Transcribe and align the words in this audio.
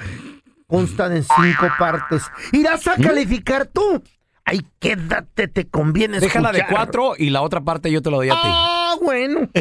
Consta 0.67 1.09
de 1.09 1.23
cinco 1.23 1.69
partes. 1.79 2.25
¿Irás 2.51 2.85
¿Mm? 2.87 2.91
a 2.91 2.97
calificar 2.97 3.67
tú? 3.67 4.03
Ay, 4.51 4.67
quédate, 4.81 5.47
te 5.47 5.69
conviene 5.69 6.19
Déjala 6.19 6.51
de 6.51 6.67
cuatro 6.69 7.13
y 7.17 7.31
la 7.31 7.43
otra 7.43 7.61
parte 7.61 7.89
yo 7.89 8.03
te 8.03 8.11
lo 8.11 8.17
doy 8.17 8.31
a 8.31 8.33
ti. 8.33 8.39
Ah, 8.43 8.97
bueno. 9.01 9.49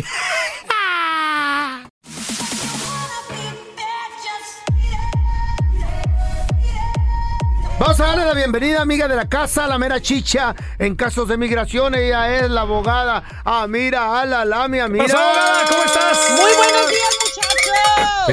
Vamos 7.79 7.99
a 8.01 8.07
darle 8.07 8.25
la 8.25 8.33
bienvenida, 8.33 8.81
amiga 8.81 9.07
de 9.07 9.15
la 9.15 9.29
casa, 9.29 9.65
la 9.67 9.77
mera 9.77 10.01
chicha 10.01 10.53
en 10.79 10.95
casos 10.95 11.27
de 11.29 11.37
migración. 11.37 11.93
Ella 11.95 12.37
es 12.37 12.49
la 12.49 12.61
abogada 12.61 13.23
Amira 13.45 14.19
Alalami. 14.19 14.79
Amira. 14.79 15.05
pasó, 15.05 15.17
abogada? 15.17 15.65
¿Cómo 15.69 15.83
estás? 15.83 16.29
Muy 16.31 16.51
buenos 16.57 16.89
días, 16.89 17.08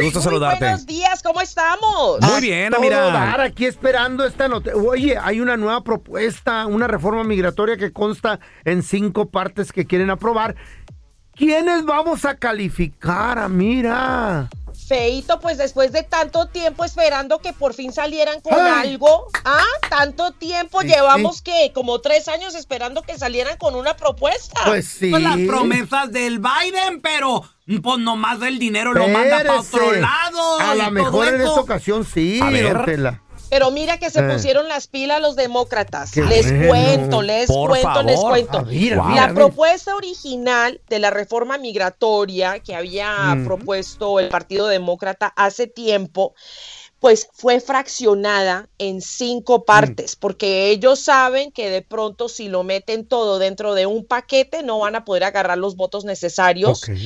gusto 0.03 0.19
Muy 0.19 0.25
saludarte. 0.25 0.65
Buenos 0.65 0.87
días, 0.87 1.23
¿cómo 1.23 1.41
estamos? 1.41 2.21
Muy 2.21 2.41
bien, 2.41 2.73
mira. 2.81 3.43
aquí 3.43 3.67
esperando 3.67 4.25
esta 4.25 4.49
noticia. 4.49 4.77
Oye, 4.77 5.17
hay 5.21 5.41
una 5.41 5.57
nueva 5.57 5.83
propuesta, 5.83 6.67
una 6.67 6.87
reforma 6.87 7.25
migratoria 7.25 7.77
que 7.77 7.93
consta 7.93 8.41
en 8.65 8.83
cinco 8.83 9.31
partes 9.31 9.73
que 9.73 9.87
quieren 9.87 10.11
aprobar. 10.11 10.57
¿Quiénes 11.35 11.85
vamos 11.85 12.25
a 12.25 12.37
calificar, 12.37 13.39
Amira? 13.39 14.49
Feito, 14.87 15.41
pues 15.41 15.59
después 15.59 15.91
de 15.91 16.05
tanto 16.05 16.47
tiempo 16.47 16.85
esperando 16.85 17.41
que 17.41 17.53
por 17.53 17.75
fin 17.75 17.93
salieran 17.93 18.41
con 18.41 18.55
Ay. 18.55 18.91
algo, 18.91 19.27
¿ah? 19.45 19.65
Tanto 19.91 20.31
tiempo 20.31 20.83
Sí, 20.83 20.89
llevamos 20.89 21.43
que 21.43 21.73
como 21.75 22.01
tres 22.01 22.29
años 22.29 22.55
esperando 22.55 23.03
que 23.03 23.19
salieran 23.19 23.57
con 23.57 23.75
una 23.75 23.97
propuesta. 23.97 24.61
Pues 24.65 24.87
sí. 24.87 25.11
Pues 25.11 25.23
las 25.23 25.39
promesas 25.39 26.13
del 26.13 26.39
Biden, 26.39 27.01
pero 27.01 27.43
pues 27.83 27.99
nomás 27.99 28.41
el 28.43 28.61
dinero 28.61 28.95
lo 28.95 29.09
manda 29.09 29.39
para 29.39 29.61
otro 29.61 29.93
lado. 29.93 30.61
A 30.61 30.75
lo 30.75 30.83
todo 30.83 30.91
mejor 30.93 31.29
en 31.29 31.41
esta 31.41 31.61
ocasión 31.61 32.05
sí, 32.05 32.41
A 32.41 32.51
ver. 32.51 32.85
Tela. 32.85 33.23
Pero 33.49 33.71
mira 33.71 33.99
que 33.99 34.11
se 34.11 34.21
Eh. 34.21 34.33
pusieron 34.33 34.69
las 34.69 34.89
pilas 34.89 35.21
los 35.21 35.37
demócratas. 35.37 36.11
Qué 36.11 36.23
les 36.23 36.51
bueno. 36.51 36.69
cuento, 36.69 37.23
les 37.23 37.47
Por 37.47 37.71
cuento, 37.71 38.03
les 38.03 38.21
cuento. 38.21 38.59
A 38.59 38.63
ver, 38.63 38.95
a 38.95 38.97
Wow. 38.97 39.07
ver, 39.09 39.17
La 39.17 39.35
propuesta 39.35 39.95
original 39.95 40.81
de 40.89 40.99
la 40.99 41.11
reforma 41.11 41.57
migratoria 41.57 42.59
que 42.61 42.75
había 42.75 43.35
Mm. 43.37 43.45
propuesto 43.45 44.19
el 44.19 44.29
Partido 44.31 44.67
Demócrata 44.67 45.33
hace 45.37 45.69
tiempo, 45.69 46.35
pues 46.99 47.29
fue 47.35 47.61
fraccionada 47.61 48.69
en 48.79 49.01
cinco 49.01 49.65
partes, 49.65 50.17
porque 50.17 50.71
ellos 50.71 50.99
saben 50.99 51.53
que 51.53 51.71
de 51.71 51.83
pronto 51.83 52.29
si 52.29 52.49
lo 52.49 52.65
meten 52.65 53.07
todo 53.07 53.39
dentro 53.39 53.75
de 53.75 53.87
un 53.87 54.05
paquete 54.07 54.63
no 54.65 54.81
van 54.81 54.97
a 54.97 55.05
poder 55.05 55.23
agarrar 55.23 55.59
los 55.59 55.77
votos 55.77 56.05
necesarios 56.05 56.83
Ok. 56.83 56.97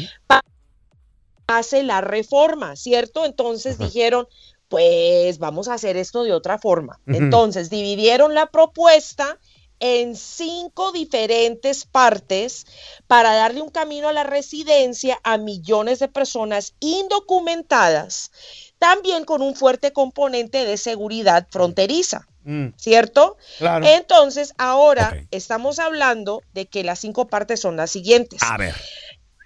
hace 1.49 1.83
la 1.83 2.01
reforma, 2.01 2.77
¿cierto? 2.77 3.25
Entonces 3.25 3.77
dijeron, 3.79 4.29
pues 4.71 5.39
vamos 5.39 5.67
a 5.69 5.75
hacer 5.75 5.97
esto 5.97 6.23
de 6.23 6.33
otra 6.33 6.57
forma. 6.57 7.01
Entonces 7.07 7.69
dividieron 7.69 8.35
la 8.35 8.47
propuesta 8.47 9.37
en 9.81 10.15
cinco 10.15 10.93
diferentes 10.93 11.85
partes 11.87 12.67
para 13.09 13.35
darle 13.35 13.63
un 13.63 13.71
camino 13.71 14.09
a 14.09 14.13
la 14.13 14.23
residencia 14.23 15.19
a 15.25 15.39
millones 15.39 15.99
de 15.99 16.07
personas 16.07 16.75
indocumentadas, 16.79 18.31
también 18.79 19.25
con 19.25 19.43
un 19.43 19.57
fuerte 19.57 19.93
componente 19.93 20.65
de 20.65 20.77
seguridad 20.79 21.47
fronteriza, 21.51 22.27
Mm, 22.43 22.69
¿cierto? 22.79 23.37
claro. 23.59 23.85
Entonces, 23.87 24.55
ahora 24.57 25.15
estamos 25.31 25.79
hablando 25.79 26.43
de 26.55 26.67
que 26.67 26.85
las 26.85 26.99
cinco 27.01 27.27
partes 27.27 27.61
son 27.61 27.77
las 27.77 27.91
siguientes. 27.91 28.41
A 28.43 28.57
ver. 28.57 28.75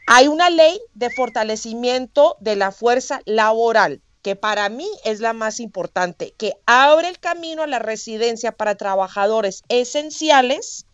Hay 0.07 0.29
una 0.29 0.49
ley 0.51 0.81
de 0.93 1.11
fortalecimiento 1.11 2.37
de 2.41 2.55
la 2.57 2.71
fuerza 2.71 3.21
laboral, 3.25 4.01
que 4.25 4.37
para 4.37 4.71
mí 4.71 4.89
es 5.05 5.21
la 5.21 5.35
más 5.35 5.61
importante, 5.61 6.33
que 6.39 6.55
abre 6.65 7.11
el 7.11 7.21
camino 7.21 7.63
a 7.63 7.67
la 7.67 7.79
residencia 7.79 8.53
para 8.53 8.75
trabajadores 8.75 9.65
esenciales, 9.69 10.87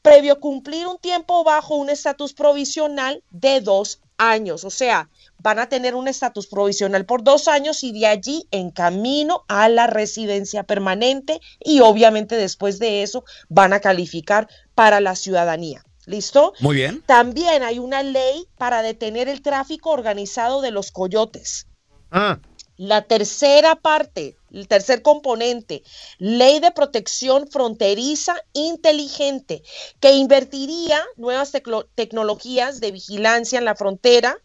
previo 0.00 0.40
cumplir 0.40 0.86
un 0.86 0.96
tiempo 0.96 1.44
bajo 1.44 1.76
un 1.76 1.90
estatus 1.90 2.32
provisional 2.32 3.22
de 3.28 3.60
dos 3.60 4.00
años. 4.16 4.64
O 4.64 4.70
sea, 4.70 5.10
van 5.36 5.58
a 5.58 5.68
tener 5.68 5.94
un 5.94 6.08
estatus 6.08 6.46
provisional 6.46 7.04
por 7.04 7.22
dos 7.22 7.46
años 7.46 7.84
y 7.84 7.92
de 7.92 8.06
allí 8.06 8.48
en 8.50 8.70
camino 8.70 9.44
a 9.48 9.68
la 9.68 9.86
residencia 9.86 10.62
permanente 10.62 11.42
y 11.60 11.80
obviamente 11.80 12.36
después 12.36 12.78
de 12.78 13.02
eso 13.02 13.22
van 13.50 13.74
a 13.74 13.80
calificar 13.80 14.48
para 14.74 15.00
la 15.00 15.14
ciudadanía. 15.14 15.84
¿Listo? 16.06 16.54
Muy 16.60 16.76
bien. 16.76 17.02
También 17.04 17.62
hay 17.62 17.78
una 17.78 18.02
ley 18.02 18.46
para 18.56 18.80
detener 18.80 19.28
el 19.28 19.42
tráfico 19.42 19.90
organizado 19.90 20.62
de 20.62 20.70
los 20.70 20.90
coyotes. 20.90 21.66
Ah, 22.12 22.38
La 22.82 23.02
tercera 23.02 23.76
parte, 23.76 24.36
el 24.52 24.66
tercer 24.66 25.02
componente, 25.02 25.84
ley 26.18 26.58
de 26.58 26.72
protección 26.72 27.46
fronteriza 27.46 28.34
inteligente, 28.54 29.62
que 30.00 30.14
invertiría 30.14 31.00
nuevas 31.16 31.52
tecnologías 31.94 32.80
de 32.80 32.90
vigilancia 32.90 33.60
en 33.60 33.66
la 33.66 33.76
frontera 33.76 34.36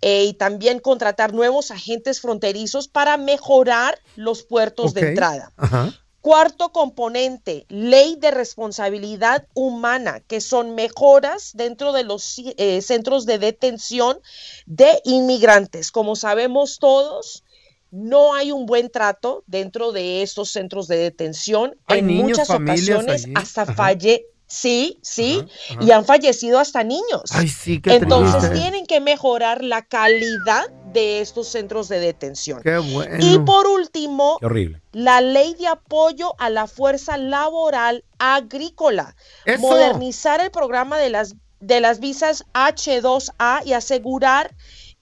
eh, 0.00 0.24
y 0.24 0.32
también 0.32 0.78
contratar 0.78 1.34
nuevos 1.34 1.70
agentes 1.70 2.22
fronterizos 2.22 2.88
para 2.88 3.18
mejorar 3.18 3.98
los 4.16 4.44
puertos 4.44 4.94
de 4.94 5.10
entrada. 5.10 5.52
Ajá. 5.58 5.92
Cuarto 6.22 6.72
componente, 6.72 7.66
ley 7.68 8.16
de 8.18 8.30
responsabilidad 8.30 9.46
humana, 9.52 10.20
que 10.20 10.40
son 10.40 10.74
mejoras 10.74 11.50
dentro 11.52 11.92
de 11.92 12.04
los 12.04 12.40
eh, 12.56 12.80
centros 12.80 13.26
de 13.26 13.38
detención 13.38 14.18
de 14.64 15.02
inmigrantes. 15.04 15.92
Como 15.92 16.16
sabemos 16.16 16.78
todos, 16.78 17.43
no 17.96 18.34
hay 18.34 18.50
un 18.50 18.66
buen 18.66 18.90
trato 18.90 19.44
dentro 19.46 19.92
de 19.92 20.22
estos 20.22 20.50
centros 20.50 20.88
de 20.88 20.96
detención. 20.96 21.76
Hay 21.86 22.00
en 22.00 22.08
niños, 22.08 22.38
muchas 22.38 22.50
ocasiones 22.50 23.24
allí. 23.24 23.34
hasta 23.36 23.62
Ajá. 23.62 23.74
falle. 23.74 24.26
Sí, 24.46 24.98
sí, 25.02 25.38
Ajá, 25.42 25.74
ajá. 25.74 25.84
y 25.84 25.90
han 25.92 26.04
fallecido 26.04 26.58
hasta 26.58 26.84
niños. 26.84 27.22
Ay, 27.30 27.48
sí, 27.48 27.80
qué 27.80 27.94
Entonces 27.94 28.38
triste. 28.40 28.56
tienen 28.60 28.86
que 28.86 29.00
mejorar 29.00 29.64
la 29.64 29.82
calidad 29.82 30.68
de 30.92 31.20
estos 31.20 31.48
centros 31.48 31.88
de 31.88 31.98
detención. 31.98 32.60
Qué 32.62 32.76
bueno. 32.78 33.16
Y 33.24 33.38
por 33.40 33.66
último, 33.66 34.36
Qué 34.40 34.46
horrible. 34.46 34.82
la 34.92 35.20
ley 35.20 35.54
de 35.54 35.66
apoyo 35.68 36.34
a 36.38 36.50
la 36.50 36.66
fuerza 36.66 37.16
laboral 37.16 38.04
agrícola, 38.18 39.16
Eso. 39.44 39.60
modernizar 39.60 40.40
el 40.40 40.50
programa 40.50 40.98
de 40.98 41.10
las, 41.10 41.34
de 41.60 41.80
las 41.80 41.98
visas 41.98 42.44
H2A 42.52 43.62
y 43.64 43.72
asegurar 43.72 44.54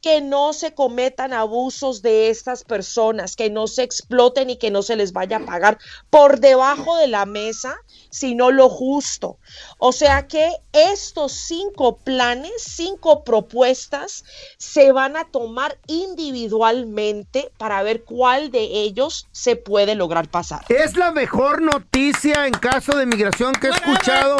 que 0.02 0.20
no 0.20 0.52
se 0.52 0.74
cometan 0.74 1.32
abusos 1.32 2.02
de 2.02 2.28
estas 2.28 2.64
personas, 2.64 3.36
que 3.36 3.48
no 3.50 3.68
se 3.68 3.84
exploten 3.84 4.50
y 4.50 4.56
que 4.56 4.70
no 4.72 4.82
se 4.82 4.96
les 4.96 5.12
vaya 5.12 5.36
a 5.38 5.46
pagar 5.46 5.78
por 6.10 6.40
debajo 6.40 6.96
de 6.96 7.06
la 7.06 7.24
mesa, 7.24 7.76
sino 8.10 8.50
lo 8.50 8.68
justo. 8.68 9.38
O 9.78 9.92
sea 9.92 10.26
que 10.26 10.50
estos 10.72 11.32
cinco 11.32 11.96
planes, 11.98 12.50
cinco 12.58 13.22
propuestas, 13.22 14.24
se 14.58 14.90
van 14.90 15.16
a 15.16 15.24
tomar 15.24 15.78
individualmente 15.86 17.52
para 17.56 17.82
ver 17.82 18.02
cuál 18.02 18.50
de 18.50 18.60
ellos 18.82 19.28
se 19.32 19.56
puede 19.56 19.94
lograr 19.94 20.28
pasar. 20.28 20.64
Es 20.68 20.96
la 20.96 21.12
mejor 21.12 21.62
noticia 21.62 22.46
en 22.46 22.54
caso 22.54 22.96
de 22.96 23.06
migración 23.06 23.52
que 23.52 23.68
he 23.68 23.70
escuchado 23.70 24.38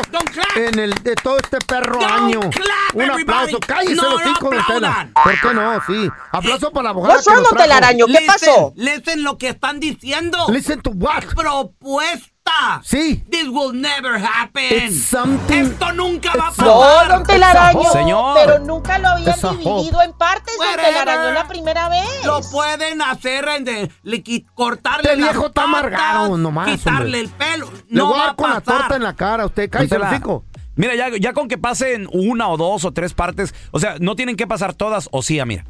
en 0.57 0.79
el 0.79 0.93
de 1.03 1.15
todo 1.15 1.37
este 1.39 1.59
perro 1.61 2.01
Don't 2.01 2.11
año. 2.13 2.41
clap, 2.51 2.95
Un 2.95 3.03
everybody. 3.03 3.23
aplauso. 3.23 3.61
Cállese 3.61 3.95
No, 3.95 4.11
los 4.11 4.25
no 4.25 4.31
hijos 4.33 4.51
de 4.51 4.59
Tela. 4.67 5.11
¿Por 5.55 5.87
qué 5.87 5.95
no? 5.95 6.05
Sí. 6.05 6.11
Aplauso 6.33 6.71
para 6.73 6.85
la 6.85 6.91
abogada 6.91 7.15
don 7.15 7.25
trajo. 7.25 7.57
Telaraño? 7.57 8.07
¿Qué 8.07 8.25
pasó? 8.27 8.73
Listen 8.77 9.23
lo 9.23 9.39
que 9.39 9.49
están 9.49 9.81
diciendo. 9.81 10.39
Listen 10.49 10.81
to 10.83 10.91
what? 10.91 11.25
Propuesta. 11.35 12.81
Sí. 12.83 13.25
This 13.31 13.47
will 13.49 13.73
never 13.81 14.17
happen. 14.23 14.65
It's 14.89 15.05
something- 15.05 15.71
Esto 15.73 15.93
nunca 15.93 16.33
va 16.37 16.47
a 16.47 16.49
a- 16.49 16.65
No, 16.65 16.81
pasar. 16.81 17.09
don 17.09 17.23
Telaraño, 17.25 17.85
Señor. 17.93 18.37
pero 18.45 18.59
nunca 18.59 18.99
lo 18.99 19.09
habían 19.09 19.41
dividido 19.41 20.03
en 20.03 20.13
partes, 20.15 20.57
don 20.59 20.67
Whatever. 20.67 20.93
Telaraño, 21.05 21.33
la 21.33 21.47
primera 21.47 21.89
vez. 21.89 22.25
Lo 22.25 22.41
pueden 22.51 23.01
hacer 23.03 23.49
en 23.49 23.65
de, 23.65 23.91
le 24.03 24.23
cortarle 24.55 25.11
Este 25.11 25.17
las 25.21 25.31
viejo 25.31 25.47
está 25.47 25.63
amargado 25.65 26.37
nomás, 26.37 26.67
quitarle 26.69 27.05
hombre. 27.05 27.21
el 27.21 27.29
pelo. 27.31 27.71
Le 27.89 27.99
No 27.99 28.07
voy 28.07 28.15
a 28.17 28.19
dar 28.23 28.31
a 28.31 28.35
con 28.35 28.51
la 28.51 28.61
pasar. 28.61 28.81
torta 28.81 28.97
en 28.97 29.03
la 29.05 29.15
cara. 29.15 29.47
Usted 29.47 29.71
cállese 29.71 29.97
hijos. 30.17 30.43
Mira, 30.77 30.95
ya, 30.95 31.11
ya 31.19 31.33
con 31.33 31.49
que 31.49 31.59
pasen 31.59 32.09
una 32.13 32.49
o 32.49 32.57
dos 32.57 32.85
o 32.85 32.93
tres 32.93 33.13
partes, 33.13 33.55
o 33.73 33.79
sea, 33.79 33.97
no 34.01 34.17
tienen 34.17 34.37
que 34.37 34.47
pasar 34.47 34.75
todas, 34.75 35.09
o 35.13 35.23
sí, 35.23 35.39
mira. 35.45 35.65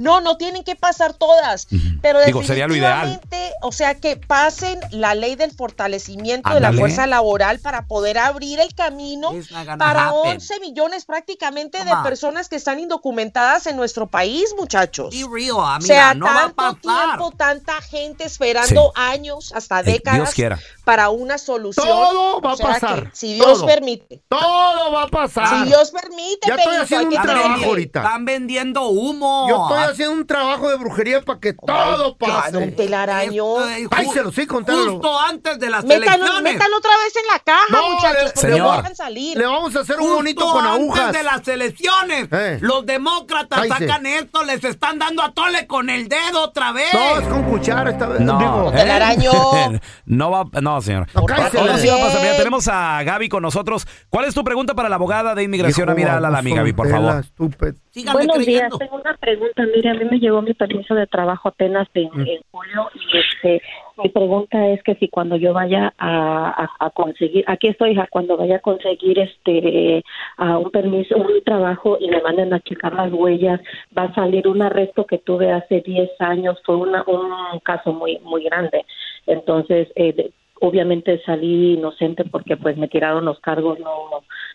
No, 0.00 0.20
no 0.20 0.36
tienen 0.36 0.64
que 0.64 0.76
pasar 0.76 1.12
todas, 1.12 1.68
pero 2.00 2.20
Digo, 2.24 2.42
sería 2.42 2.66
lo 2.66 2.74
ideal. 2.74 3.20
o 3.62 3.70
sea, 3.72 3.94
que 3.94 4.16
pasen 4.16 4.80
la 4.90 5.14
ley 5.14 5.36
del 5.36 5.50
fortalecimiento 5.52 6.52
de 6.54 6.60
la 6.60 6.72
fuerza 6.72 7.06
laboral 7.06 7.58
para 7.60 7.86
poder 7.86 8.18
abrir 8.18 8.60
el 8.60 8.74
camino 8.74 9.32
para 9.78 10.08
happen. 10.08 10.36
11 10.36 10.60
millones 10.60 11.04
prácticamente 11.04 11.78
Come 11.78 11.90
de 11.90 11.96
on. 11.96 12.02
personas 12.02 12.48
que 12.48 12.56
están 12.56 12.78
indocumentadas 12.80 13.66
en 13.66 13.76
nuestro 13.76 14.06
país, 14.06 14.54
muchachos. 14.58 15.10
Be 15.14 15.24
real, 15.30 15.50
o 15.56 15.62
amiga, 15.66 15.86
sea, 15.86 16.14
no 16.14 16.26
va 16.26 16.32
a 16.32 16.40
tanto 16.52 16.54
pasar. 16.56 16.80
tiempo, 16.80 17.32
tanta 17.36 17.80
gente 17.82 18.24
esperando 18.24 18.92
años, 18.94 19.52
hasta 19.54 19.80
Eh, 19.80 19.84
Dios 19.84 19.94
décadas 19.96 20.34
quiera. 20.34 20.58
para 20.84 21.10
una 21.10 21.36
solución. 21.38 21.86
Todo 21.86 22.40
va 22.40 22.50
a 22.50 22.54
O 22.54 22.56
sea, 22.56 22.66
pasar, 22.68 23.10
que 23.10 23.16
si 23.16 23.34
Dios 23.34 23.58
todo. 23.58 23.66
permite. 23.66 24.22
Todo 24.28 24.92
va 24.92 25.02
a 25.02 25.08
pasar. 25.08 25.58
Si 25.60 25.64
Dios 25.66 25.90
permite, 25.90 26.48
Ya 26.48 26.54
estoy 26.54 26.76
haciendo 26.76 27.16
un 27.16 27.22
trabajo 27.22 27.64
ahorita. 27.66 28.00
Están 28.02 28.24
vendiendo 28.24 28.88
humo. 28.88 29.46
Yo 29.48 29.68
estoy 29.68 29.89
haciendo 29.90 30.14
un 30.14 30.26
trabajo 30.26 30.68
de 30.70 30.76
brujería 30.76 31.20
para 31.22 31.38
que 31.40 31.52
todo 31.54 32.16
pase. 32.16 32.52
don 32.52 32.72
Telaraño. 32.74 33.68
Eh, 33.70 33.86
Ay, 33.90 34.06
se 34.12 34.22
lo 34.22 34.32
sí, 34.32 34.46
contáralo. 34.46 34.92
Justo 34.92 35.18
antes 35.20 35.58
de 35.58 35.70
las 35.70 35.84
Métalo, 35.84 36.04
elecciones. 36.24 36.52
métalo 36.54 36.76
otra 36.76 36.90
vez 37.04 37.16
en 37.16 37.26
la 37.32 37.38
caja, 37.40 37.64
No, 37.70 37.90
muchachos, 37.94 38.16
le- 38.24 38.30
porque 38.32 38.40
Señor. 38.52 38.88
no 38.88 38.94
salir. 38.94 39.38
Le 39.38 39.46
vamos 39.46 39.76
a 39.76 39.80
hacer 39.80 40.00
un 40.00 40.12
bonito 40.14 40.50
con 40.50 40.64
antes 40.64 40.80
agujas. 40.80 41.12
de 41.12 41.22
las 41.22 41.48
elecciones, 41.48 42.28
Eh. 42.32 42.58
los 42.60 42.86
demócratas 42.86 43.60
Cállese. 43.60 43.86
sacan 43.88 44.06
esto, 44.06 44.44
les 44.44 44.64
están 44.64 44.98
dando 44.98 45.22
a 45.22 45.32
tole 45.32 45.66
con 45.66 45.90
el 45.90 46.08
dedo 46.08 46.42
otra 46.44 46.72
vez. 46.72 46.92
No, 46.92 47.18
es 47.20 47.26
con 47.28 47.42
cuchara 47.44 47.90
esta 47.90 48.06
vez. 48.06 48.20
No, 48.20 48.38
Digo, 48.38 48.70
¿eh? 48.72 48.76
Telaraño. 48.76 49.32
no 50.06 50.30
va, 50.30 50.44
no, 50.60 50.80
señor. 50.80 51.06
No. 51.14 51.20
Ahora 51.20 51.50
sí 51.78 51.86
va 51.88 51.94
a 51.96 52.00
pasar. 52.00 52.22
Mira, 52.22 52.36
tenemos 52.36 52.68
a 52.68 53.02
Gaby 53.02 53.28
con 53.28 53.42
nosotros. 53.42 53.86
¿Cuál 54.08 54.26
es 54.26 54.34
tu 54.34 54.44
pregunta 54.44 54.74
para 54.74 54.88
la 54.88 54.96
abogada 54.96 55.34
de 55.34 55.42
inmigración? 55.42 55.86
Viejo 55.86 55.96
Mira, 55.96 56.14
la, 56.20 56.28
la 56.30 56.30
baboso, 56.40 56.54
Gaby, 56.54 56.72
por 56.72 56.90
favor. 56.90 57.24
Buenos 57.38 58.36
creyendo. 58.36 58.38
días, 58.38 58.70
tengo 58.78 58.96
una 58.96 59.16
pregunta. 59.16 59.62
Mire, 59.80 59.88
a 59.92 59.94
mí 59.94 60.04
me 60.10 60.18
llegó 60.20 60.42
mi 60.42 60.52
permiso 60.52 60.94
de 60.94 61.06
trabajo 61.06 61.48
apenas 61.48 61.88
en, 61.94 62.10
Mm. 62.12 62.20
en 62.28 62.40
julio 62.50 62.90
y 62.94 63.16
este, 63.16 63.62
mi 63.96 64.10
pregunta 64.10 64.68
es 64.68 64.82
que 64.82 64.94
si 64.96 65.08
cuando 65.08 65.36
yo 65.36 65.54
vaya 65.54 65.94
a, 65.96 66.64
a- 66.64 66.86
a 66.86 66.90
conseguir, 66.90 67.44
aquí 67.46 67.68
estoy, 67.68 67.92
hija, 67.92 68.06
cuando 68.10 68.36
vaya 68.36 68.56
a 68.56 68.58
conseguir 68.58 69.18
este 69.18 70.04
a 70.36 70.58
un 70.58 70.70
permiso, 70.70 71.16
un 71.16 71.42
trabajo 71.46 71.96
y 71.98 72.10
me 72.10 72.20
manden 72.20 72.52
a 72.52 72.60
checar 72.60 72.92
las 72.92 73.10
huellas, 73.10 73.58
va 73.96 74.02
a 74.02 74.14
salir 74.14 74.46
un 74.48 74.60
arresto 74.60 75.06
que 75.06 75.16
tuve 75.16 75.50
hace 75.50 75.80
10 75.80 76.10
años, 76.20 76.60
fue 76.66 76.76
una, 76.76 77.02
un 77.06 77.58
caso 77.60 77.94
muy 77.94 78.18
muy 78.18 78.44
grande. 78.44 78.84
Entonces, 79.26 79.88
eh, 79.94 80.30
obviamente 80.60 81.22
salí 81.24 81.72
inocente 81.72 82.24
porque 82.26 82.58
pues 82.58 82.76
me 82.76 82.86
tiraron 82.88 83.24
los 83.24 83.40
cargos, 83.40 83.78
no, 83.78 84.10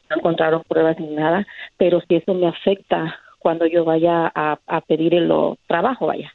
no 0.08 0.16
encontraron 0.16 0.62
pruebas 0.68 1.00
ni 1.00 1.08
nada, 1.16 1.48
pero 1.78 2.00
si 2.02 2.14
eso 2.18 2.36
me 2.36 2.46
afecta 2.48 3.20
cuando 3.46 3.68
yo 3.68 3.86
vaya 3.86 4.32
a, 4.34 4.60
a 4.66 4.82
pedir 4.82 5.14
el 5.14 5.32
trabajo, 5.68 6.08
vaya. 6.08 6.34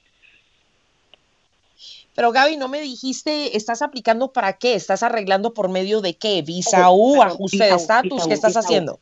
Pero 2.15 2.31
Gaby, 2.31 2.57
no 2.57 2.69
me 2.69 2.81
dijiste, 2.81 3.57
¿estás 3.57 3.83
aplicando 3.83 4.33
para 4.33 4.59
qué? 4.59 4.75
¿Estás 4.75 5.03
arreglando 5.03 5.53
por 5.53 5.69
medio 5.69 6.03
de 6.03 6.15
qué? 6.15 6.43
¿Visa 6.43 6.89
U, 6.93 7.21
ajuste 7.21 7.65
de 7.65 7.75
estatus? 7.75 8.29
¿Qué 8.29 8.35
estás 8.35 8.57
haciendo? 8.57 9.01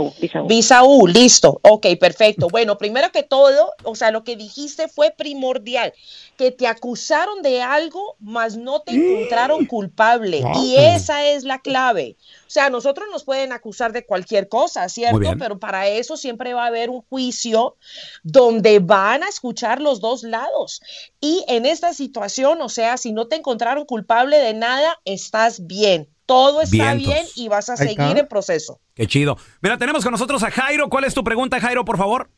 U. 0.00 0.48
Visa 0.48 0.82
U, 0.82 1.06
listo. 1.06 1.60
Ok, 1.62 1.86
perfecto. 2.00 2.48
Bueno, 2.48 2.76
primero 2.76 3.12
que 3.12 3.22
todo, 3.22 3.72
o 3.84 3.94
sea, 3.94 4.10
lo 4.10 4.24
que 4.24 4.34
dijiste 4.34 4.88
fue 4.88 5.12
primordial, 5.16 5.92
que 6.36 6.50
te 6.50 6.66
acusaron 6.66 7.40
de 7.42 7.62
algo, 7.62 8.16
mas 8.18 8.56
no 8.56 8.80
te 8.80 8.92
encontraron 8.92 9.66
culpable. 9.66 10.42
Y 10.60 10.76
esa 10.76 11.24
es 11.26 11.44
la 11.44 11.60
clave. 11.60 12.16
O 12.46 12.50
sea, 12.50 12.68
nosotros 12.68 13.06
nos 13.10 13.24
pueden 13.24 13.52
acusar 13.52 13.92
de 13.92 14.04
cualquier 14.04 14.48
cosa, 14.48 14.88
¿cierto? 14.88 15.34
Pero 15.38 15.58
para 15.58 15.86
eso 15.88 16.16
siempre 16.16 16.52
va 16.52 16.64
a 16.64 16.68
haber 16.68 16.90
un 16.90 17.02
juicio 17.02 17.76
donde 18.22 18.80
van 18.80 19.22
a 19.22 19.28
escuchar 19.28 19.80
los 19.80 20.00
dos 20.00 20.24
lados. 20.24 20.82
Y 21.20 21.44
en 21.48 21.64
esta 21.64 21.94
situación, 21.94 22.60
o 22.60 22.68
sea, 22.68 22.96
si 22.96 23.12
no 23.12 23.28
te 23.28 23.36
encontraron 23.36 23.84
culpable 23.84 24.38
de 24.38 24.54
nada, 24.54 24.98
estás 25.04 25.66
bien. 25.66 26.08
Todo 26.30 26.62
está 26.62 26.76
Vientos. 26.94 27.06
bien 27.12 27.26
y 27.34 27.48
vas 27.48 27.68
a 27.68 27.72
Ahí 27.72 27.78
seguir 27.88 28.00
está. 28.08 28.20
en 28.20 28.28
proceso. 28.28 28.78
Qué 28.94 29.06
chido. 29.06 29.36
Mira, 29.60 29.76
tenemos 29.78 30.04
con 30.04 30.12
nosotros 30.12 30.42
a 30.44 30.50
Jairo. 30.50 30.88
¿Cuál 30.88 31.04
es 31.04 31.12
tu 31.14 31.24
pregunta, 31.24 31.58
Jairo, 31.60 31.84
por 31.84 31.96
favor? 31.98 32.28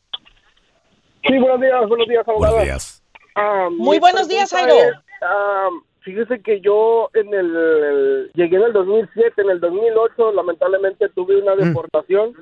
Sí, 1.27 1.37
buenos 1.37 1.61
días, 1.61 1.87
buenos 1.87 2.07
días, 2.07 2.27
abogada. 2.27 2.53
Buenos 2.55 2.65
días. 2.67 3.03
Ah, 3.35 3.67
Muy 3.71 3.97
mi 3.97 3.99
buenos 3.99 4.27
días, 4.27 4.49
pregunta 4.51 4.75
Jairo. 4.75 4.93
es, 4.93 4.99
ah, 5.21 5.69
fíjese 6.01 6.41
que 6.41 6.59
yo 6.61 7.09
en 7.13 7.33
el, 7.33 7.55
el- 7.55 8.31
llegué 8.33 8.57
en 8.57 8.63
el 8.63 8.73
2007, 8.73 9.41
en 9.41 9.49
el 9.51 9.59
2008 9.59 10.31
lamentablemente 10.33 11.09
tuve 11.09 11.41
una 11.41 11.55
deportación 11.55 12.33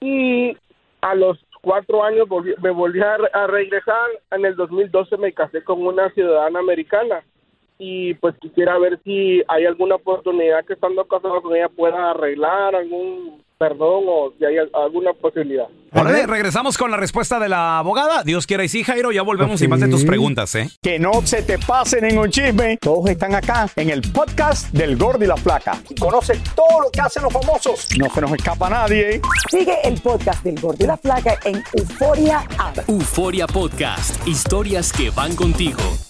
y 0.00 0.56
a 1.02 1.14
los 1.14 1.38
cuatro 1.62 2.02
años 2.04 2.26
volví- 2.28 2.56
me 2.62 2.70
volví 2.70 3.00
a, 3.00 3.16
re- 3.18 3.30
a 3.32 3.46
regresar. 3.46 4.08
En 4.30 4.44
el 4.46 4.56
2012 4.56 5.16
me 5.18 5.32
casé 5.32 5.62
con 5.62 5.84
una 5.84 6.10
ciudadana 6.14 6.58
americana 6.60 7.22
y 7.80 8.14
pues 8.14 8.34
quisiera 8.40 8.78
ver 8.78 9.00
si 9.02 9.42
hay 9.48 9.64
alguna 9.64 9.94
oportunidad 9.96 10.64
que 10.66 10.74
estando 10.74 11.04
casado 11.06 11.40
con 11.40 11.56
ella 11.56 11.68
pueda 11.68 12.10
arreglar 12.10 12.76
algún 12.76 13.42
perdón 13.60 14.04
o 14.06 14.32
si 14.38 14.44
hay 14.44 14.56
alguna 14.72 15.12
posibilidad. 15.14 15.66
Órale, 15.92 16.26
regresamos 16.26 16.78
con 16.78 16.90
la 16.90 16.96
respuesta 16.96 17.38
de 17.38 17.48
la 17.48 17.78
abogada. 17.78 18.22
Dios 18.22 18.46
quiera 18.46 18.64
y 18.64 18.68
sí, 18.68 18.84
Jairo, 18.84 19.12
ya 19.12 19.22
volvemos 19.22 19.60
y 19.60 19.68
más 19.68 19.80
de 19.80 19.88
tus 19.88 20.04
preguntas, 20.04 20.54
¿eh? 20.54 20.68
Que 20.80 20.98
no 20.98 21.12
se 21.24 21.42
te 21.42 21.58
pase 21.58 22.00
ningún 22.00 22.30
chisme. 22.30 22.78
Todos 22.80 23.10
están 23.10 23.34
acá 23.34 23.66
en 23.76 23.90
el 23.90 24.00
podcast 24.00 24.72
del 24.72 24.96
Gordi 24.96 25.24
y 25.24 25.28
la 25.28 25.36
Flaca. 25.36 25.78
Y 25.90 25.94
conoce 25.94 26.40
todo 26.54 26.80
lo 26.82 26.90
que 26.90 27.00
hacen 27.00 27.22
los 27.22 27.32
famosos. 27.32 27.88
No 27.98 28.08
se 28.08 28.20
nos 28.20 28.32
escapa 28.32 28.70
nadie. 28.70 29.20
Sigue 29.50 29.76
el 29.84 30.00
podcast 30.00 30.42
del 30.42 30.58
Gordi 30.58 30.84
y 30.84 30.86
la 30.86 30.96
Flaca 30.96 31.38
en 31.44 31.62
Euforia 31.74 32.44
App. 32.58 32.88
Euforia 32.88 33.46
Podcast, 33.46 34.26
historias 34.26 34.92
que 34.92 35.10
van 35.10 35.34
contigo. 35.36 36.09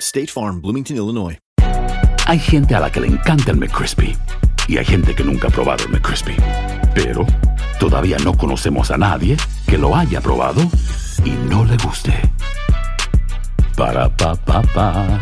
State 0.00 0.28
Farm, 0.28 0.60
Bloomington, 0.62 0.96
Illinois. 0.96 1.38
Hay 2.26 2.38
gente 2.38 2.74
a 2.74 2.80
la 2.80 2.90
que 2.90 3.00
le 3.00 3.08
encanta 3.08 3.50
el 3.50 3.58
McCrispy 3.58 4.16
y 4.66 4.78
hay 4.78 4.84
gente 4.84 5.14
que 5.14 5.22
nunca 5.22 5.48
ha 5.48 5.50
probado 5.50 5.84
el 5.84 5.90
McCrispy. 5.90 6.34
Pero 6.94 7.26
todavía 7.78 8.16
no 8.24 8.36
conocemos 8.36 8.90
a 8.90 8.96
nadie 8.96 9.36
que 9.66 9.76
lo 9.78 9.94
haya 9.94 10.20
probado 10.20 10.62
y 11.24 11.30
no 11.30 11.64
le 11.64 11.76
guste. 11.78 12.14
Para 13.76 14.14
pa 14.16 14.34
pa 14.34 14.62
pa. 14.62 15.20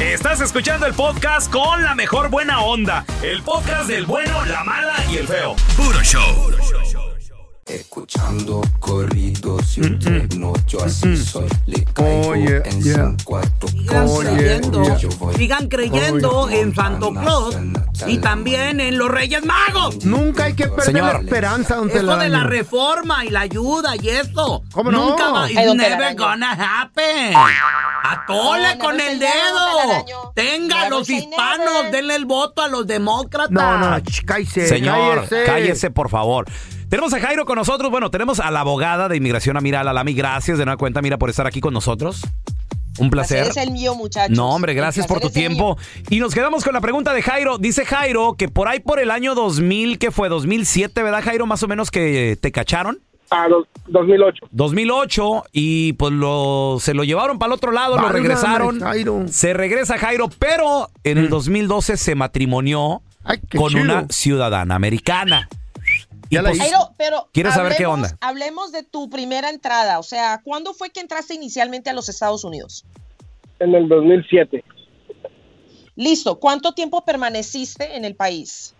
Estás 0.00 0.40
escuchando 0.40 0.86
el 0.86 0.94
podcast 0.94 1.50
con 1.50 1.82
la 1.82 1.94
mejor 1.94 2.30
buena 2.30 2.60
onda. 2.60 3.04
El 3.22 3.42
podcast 3.42 3.88
del 3.88 4.06
bueno, 4.06 4.44
la 4.44 4.62
mala 4.64 4.94
y 5.10 5.16
el 5.16 5.26
feo. 5.26 5.56
Puro 5.76 6.00
show. 6.02 6.83
Escuchando 7.66 8.60
corridos 8.78 9.78
y 9.78 9.80
un 9.80 9.98
tecno, 9.98 10.52
yo 10.66 10.84
así 10.84 11.16
soy. 11.16 11.48
Le 11.66 11.82
caigo 11.84 12.28
Oye, 12.28 12.62
en 12.62 12.82
yeah. 12.82 13.14
su 13.18 13.24
cuarto. 13.24 13.68
Sigan 13.68 14.06
creyendo, 14.18 14.98
Yo 14.98 15.08
voy 15.18 15.34
sigan 15.34 15.68
creyendo 15.68 16.50
en 16.50 16.74
Santo 16.74 17.10
Claus 17.12 17.56
y 18.06 18.18
también 18.18 18.80
en 18.80 18.98
los 18.98 19.10
Reyes 19.10 19.42
Magos. 19.46 20.04
Nunca 20.04 20.44
hay 20.44 20.54
que 20.54 20.66
perder 20.66 20.84
Señor. 20.84 21.14
la 21.14 21.20
esperanza, 21.20 21.76
don 21.76 21.90
Eso 21.90 22.16
de 22.18 22.28
la 22.28 22.44
reforma 22.44 23.24
y 23.24 23.30
la 23.30 23.40
ayuda 23.40 23.94
y 23.96 24.10
eso. 24.10 24.62
¿Cómo 24.72 24.92
no? 24.92 25.10
Nunca 25.10 25.30
va. 25.30 25.50
It's 25.50 25.58
Ay, 25.58 25.74
never 25.74 26.14
gonna 26.16 26.52
happen. 26.52 27.34
Atole 28.04 28.76
No, 28.76 28.84
con 28.84 29.00
el 29.00 29.18
dedo. 29.18 30.32
Tenga 30.34 30.76
Never 30.76 30.90
los 30.90 31.08
hispanos, 31.08 31.90
denle 31.90 32.16
el 32.16 32.26
voto 32.26 32.60
a 32.60 32.68
los 32.68 32.86
demócratas. 32.86 33.50
No, 33.50 33.78
no, 33.78 33.96
cállese, 34.26 34.68
Señor, 34.68 35.26
cállese. 35.28 35.44
cállese. 35.46 35.90
por 35.90 36.10
favor. 36.10 36.44
Tenemos 36.94 37.12
a 37.12 37.18
Jairo 37.18 37.44
con 37.44 37.56
nosotros. 37.56 37.90
Bueno, 37.90 38.08
tenemos 38.12 38.38
a 38.38 38.52
la 38.52 38.60
abogada 38.60 39.08
de 39.08 39.16
inmigración, 39.16 39.56
Amira 39.56 39.80
Alalami. 39.80 40.14
Gracias 40.14 40.58
de 40.58 40.64
nueva 40.64 40.76
cuenta, 40.76 41.02
mira, 41.02 41.18
por 41.18 41.28
estar 41.28 41.44
aquí 41.44 41.60
con 41.60 41.74
nosotros. 41.74 42.22
Un 43.00 43.10
placer. 43.10 43.42
Placer 43.42 43.62
es 43.62 43.66
el 43.66 43.72
mío, 43.72 43.96
muchachos. 43.96 44.36
No, 44.36 44.50
hombre, 44.50 44.74
gracias 44.74 45.08
por 45.08 45.18
tu 45.18 45.28
tiempo. 45.28 45.76
Y 46.08 46.20
nos 46.20 46.32
quedamos 46.32 46.62
con 46.62 46.72
la 46.72 46.80
pregunta 46.80 47.12
de 47.12 47.20
Jairo. 47.20 47.58
Dice 47.58 47.84
Jairo 47.84 48.36
que 48.38 48.48
por 48.48 48.68
ahí 48.68 48.78
por 48.78 49.00
el 49.00 49.10
año 49.10 49.34
2000, 49.34 49.98
que 49.98 50.12
fue 50.12 50.28
2007, 50.28 51.02
¿verdad, 51.02 51.24
Jairo? 51.24 51.46
Más 51.46 51.64
o 51.64 51.66
menos 51.66 51.90
que 51.90 52.38
te 52.40 52.52
cacharon. 52.52 53.00
A 53.28 53.48
los 53.48 53.66
2008. 53.88 54.46
2008 54.52 55.46
y 55.50 55.94
pues 55.94 56.12
lo, 56.12 56.76
se 56.80 56.94
lo 56.94 57.02
llevaron 57.02 57.40
para 57.40 57.48
el 57.48 57.54
otro 57.54 57.72
lado, 57.72 57.98
lo 57.98 58.08
regresaron. 58.08 58.78
Jairo. 58.78 59.24
Se 59.26 59.52
regresa 59.52 59.98
Jairo, 59.98 60.28
pero 60.38 60.90
en 61.02 61.18
el 61.18 61.28
2012 61.28 61.96
se 61.96 62.14
matrimonió 62.14 63.02
Ay, 63.24 63.40
con 63.56 63.70
chido. 63.70 63.82
una 63.82 64.06
ciudadana 64.10 64.76
americana. 64.76 65.48
Ya 66.30 66.42
la 66.42 66.50
pues, 66.50 66.60
hizo. 66.60 66.70
Jairo, 66.70 66.90
pero 66.96 67.28
¿Quieres 67.32 67.54
saber 67.54 67.74
qué 67.76 67.84
hablemos- 67.84 68.10
onda? 68.12 68.18
Hablemos 68.20 68.72
de 68.72 68.82
tu 68.82 69.08
primera 69.10 69.50
entrada, 69.50 69.98
o 69.98 70.02
sea, 70.02 70.40
¿cuándo 70.44 70.74
fue 70.74 70.90
que 70.90 71.00
entraste 71.00 71.34
inicialmente 71.34 71.90
a 71.90 71.92
los 71.92 72.08
Estados 72.08 72.44
Unidos? 72.44 72.84
En 73.60 73.74
el 73.74 73.88
2007. 73.88 74.64
Listo, 75.96 76.40
¿cuánto 76.40 76.72
tiempo 76.72 77.04
permaneciste 77.04 77.96
en 77.96 78.04
el 78.04 78.16
país? 78.16 78.74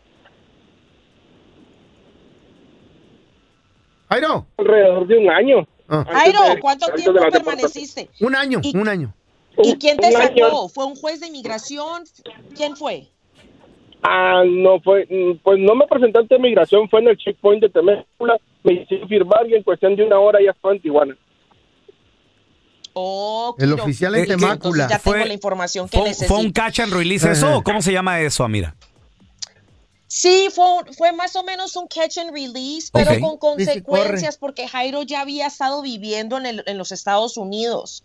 Jairo. 4.09 4.47
Alrededor 4.59 5.07
de 5.07 5.19
un 5.19 5.31
año. 5.31 5.67
Ah. 5.89 6.05
Jairo, 6.11 6.41
¿cuánto 6.61 6.87
de 6.87 6.93
tiempo 6.95 7.21
permaneciste? 7.31 8.11
Un 8.21 8.35
año, 8.35 8.61
Y- 8.63 8.77
un 8.77 8.89
año. 8.89 9.15
¿Y 9.63 9.77
quién 9.77 9.97
te 9.97 10.11
sacó? 10.11 10.69
¿Fue 10.69 10.85
un 10.85 10.97
juez 10.97 11.21
de 11.21 11.29
inmigración? 11.29 12.05
¿Quién 12.57 12.77
fue? 12.77 13.09
Ah, 14.07 14.43
no 14.47 14.81
fue, 14.81 15.07
mm, 15.09 15.39
pues 15.43 15.59
no 15.59 15.75
me 15.75 15.87
presenté 15.87 16.19
ante 16.19 16.39
migración, 16.39 16.89
fue 16.91 17.01
en 17.01 17.09
el 17.09 17.17
checkpoint 17.17 17.63
de 17.63 17.71
Temecula, 17.71 18.37
me 18.63 18.75
hicieron 18.75 19.09
firmar 19.09 19.49
y 19.49 19.55
en 19.55 19.63
cuestión 19.63 19.97
de 19.97 20.05
una 20.05 20.19
hora 20.19 20.41
ya 20.45 20.51
estaba 20.51 20.75
en 20.75 20.81
Tijuana. 20.83 21.17
Oh, 22.93 23.57
El 23.59 23.73
oficial 23.73 24.15
en 24.15 24.23
que- 24.23 24.29
Temácula. 24.37 24.87
Ya 24.89 24.99
tengo 24.99 25.17
Fue- 25.17 25.27
la 25.27 25.35
información 25.35 25.89
que 25.89 25.97
¿Fue, 25.99 26.09
necesito. 26.09 26.35
fue 26.35 26.45
un 26.45 26.53
catch 26.53 26.81
and 26.81 26.93
release 26.93 27.29
eso 27.31 27.47
Ajá. 27.47 27.57
o 27.59 27.63
cómo 27.63 27.83
se 27.83 27.93
llama 27.93 28.21
eso, 28.21 28.45
Amira? 28.45 28.77
Sí, 30.07 30.49
fue, 30.55 30.65
un- 30.65 30.95
fue 30.95 31.13
más 31.13 31.35
o 31.35 31.43
menos 31.43 31.75
un 31.75 31.89
catch 31.89 32.19
and 32.19 32.31
release, 32.33 32.91
pero 32.93 33.19
con 33.21 33.37
consecuencias 33.39 34.37
porque 34.37 34.69
Jairo 34.69 35.03
ya 35.03 35.23
había 35.23 35.49
estado 35.49 35.83
viviendo 35.83 36.37
en, 36.39 36.47
el- 36.47 36.63
en 36.67 36.79
los 36.79 36.93
Estados 36.93 37.37
Unidos. 37.37 38.05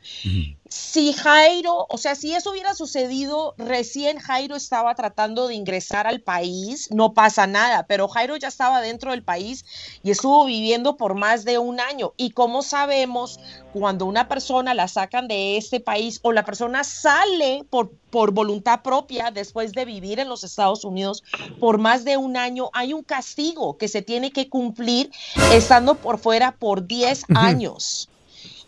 Si 0.69 1.13
Jairo, 1.13 1.87
o 1.89 1.97
sea, 1.97 2.13
si 2.13 2.35
eso 2.35 2.51
hubiera 2.51 2.75
sucedido 2.75 3.55
recién 3.57 4.19
Jairo 4.19 4.55
estaba 4.55 4.93
tratando 4.93 5.47
de 5.47 5.55
ingresar 5.55 6.05
al 6.05 6.21
país, 6.21 6.89
no 6.91 7.13
pasa 7.13 7.47
nada, 7.47 7.87
pero 7.87 8.07
Jairo 8.07 8.37
ya 8.37 8.49
estaba 8.49 8.79
dentro 8.79 9.09
del 9.09 9.23
país 9.23 9.65
y 10.03 10.11
estuvo 10.11 10.45
viviendo 10.45 10.95
por 10.95 11.15
más 11.15 11.43
de 11.43 11.57
un 11.57 11.79
año. 11.79 12.13
Y 12.17 12.31
como 12.31 12.61
sabemos, 12.61 13.39
cuando 13.73 14.05
una 14.05 14.27
persona 14.27 14.75
la 14.75 14.87
sacan 14.87 15.27
de 15.27 15.57
este 15.57 15.79
país 15.79 16.19
o 16.21 16.31
la 16.31 16.45
persona 16.45 16.83
sale 16.83 17.65
por, 17.71 17.89
por 18.11 18.31
voluntad 18.31 18.83
propia 18.83 19.31
después 19.31 19.73
de 19.73 19.85
vivir 19.85 20.19
en 20.19 20.29
los 20.29 20.43
Estados 20.43 20.83
Unidos 20.85 21.23
por 21.59 21.79
más 21.79 22.05
de 22.05 22.17
un 22.17 22.37
año, 22.37 22.69
hay 22.73 22.93
un 22.93 23.01
castigo 23.01 23.77
que 23.77 23.87
se 23.87 24.03
tiene 24.03 24.31
que 24.31 24.49
cumplir 24.49 25.09
estando 25.51 25.95
por 25.95 26.19
fuera 26.19 26.51
por 26.51 26.85
10 26.85 27.23
años. 27.33 28.07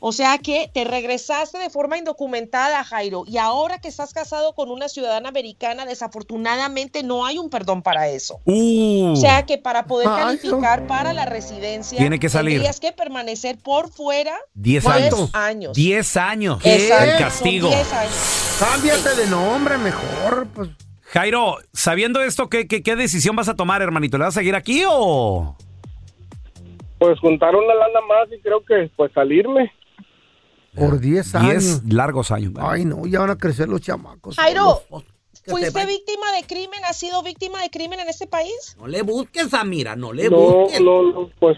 O 0.03 0.11
sea 0.11 0.39
que 0.39 0.67
te 0.73 0.83
regresaste 0.83 1.59
de 1.59 1.69
forma 1.69 1.95
indocumentada, 1.95 2.83
Jairo, 2.83 3.23
y 3.27 3.37
ahora 3.37 3.77
que 3.79 3.87
estás 3.87 4.13
casado 4.13 4.53
con 4.55 4.71
una 4.71 4.89
ciudadana 4.89 5.29
americana, 5.29 5.85
desafortunadamente 5.85 7.03
no 7.03 7.23
hay 7.23 7.37
un 7.37 7.51
perdón 7.51 7.83
para 7.83 8.07
eso. 8.09 8.39
Uh, 8.45 9.11
O 9.11 9.15
sea 9.15 9.45
que 9.45 9.59
para 9.59 9.85
poder 9.85 10.07
calificar 10.07 10.87
para 10.87 11.13
la 11.13 11.25
residencia, 11.27 11.99
Tiene 11.99 12.17
que 12.17 12.29
salir. 12.29 12.53
tendrías 12.55 12.79
que 12.79 12.91
permanecer 12.91 13.59
por 13.59 13.91
fuera 13.91 14.35
10 14.55 14.83
10 14.83 14.87
años. 14.95 15.29
años. 15.33 15.73
10 15.73 16.17
años. 16.17 16.59
Exacto, 16.65 17.03
El 17.03 17.09
son 17.11 17.19
castigo. 17.19 17.67
10 17.69 17.93
años. 17.93 18.57
Cámbiate 18.59 19.15
de 19.21 19.27
nombre 19.27 19.77
mejor. 19.77 20.47
Pues. 20.55 20.69
Jairo, 21.03 21.57
sabiendo 21.73 22.21
esto, 22.23 22.49
¿qué, 22.49 22.67
qué, 22.67 22.81
qué 22.81 22.95
decisión 22.95 23.35
vas 23.35 23.49
a 23.49 23.55
tomar, 23.55 23.83
hermanito? 23.83 24.17
¿Le 24.17 24.23
vas 24.23 24.35
a 24.35 24.39
seguir 24.39 24.55
aquí 24.55 24.81
o...? 24.89 25.55
Pues 26.97 27.19
juntar 27.19 27.55
una 27.55 27.73
lana 27.73 27.99
más 28.07 28.27
y 28.35 28.39
creo 28.41 28.63
que 28.63 28.89
pues 28.95 29.11
salirme. 29.13 29.71
Por 30.75 30.99
10 30.99 31.35
años. 31.35 31.83
10 31.83 31.93
largos 31.93 32.31
años. 32.31 32.53
Ay, 32.59 32.85
no, 32.85 33.05
ya 33.05 33.19
van 33.19 33.31
a 33.31 33.37
crecer 33.37 33.67
los 33.67 33.81
chamacos. 33.81 34.35
Jairo, 34.37 34.81
¿fuiste 35.45 35.85
víctima 35.85 36.31
de 36.39 36.43
crimen? 36.47 36.79
¿Has 36.87 36.97
sido 36.97 37.21
víctima 37.23 37.61
de 37.61 37.69
crimen 37.69 37.99
en 37.99 38.07
este 38.09 38.27
país? 38.27 38.75
No 38.79 38.87
le 38.87 39.01
busques, 39.01 39.53
Amira, 39.53 39.95
no 39.95 40.13
le 40.13 40.29
No, 40.29 40.37
busques. 40.37 40.81
no, 40.81 41.03
no, 41.11 41.29
pues 41.39 41.57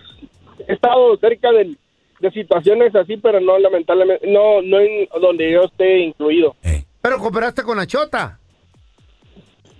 he 0.67 0.73
estado 0.73 1.15
cerca 1.17 1.51
del- 1.51 1.77
de 2.19 2.31
situaciones 2.31 2.95
así, 2.95 3.17
pero 3.17 3.39
no 3.41 3.59
lamentablemente, 3.59 4.25
no, 4.31 4.61
no 4.61 4.79
en 4.79 5.07
donde 5.21 5.51
yo 5.51 5.63
esté 5.63 5.99
incluido. 5.99 6.55
Pero 7.01 7.19
cooperaste 7.19 7.63
con 7.63 7.77
la 7.77 7.85
chota. 7.85 8.39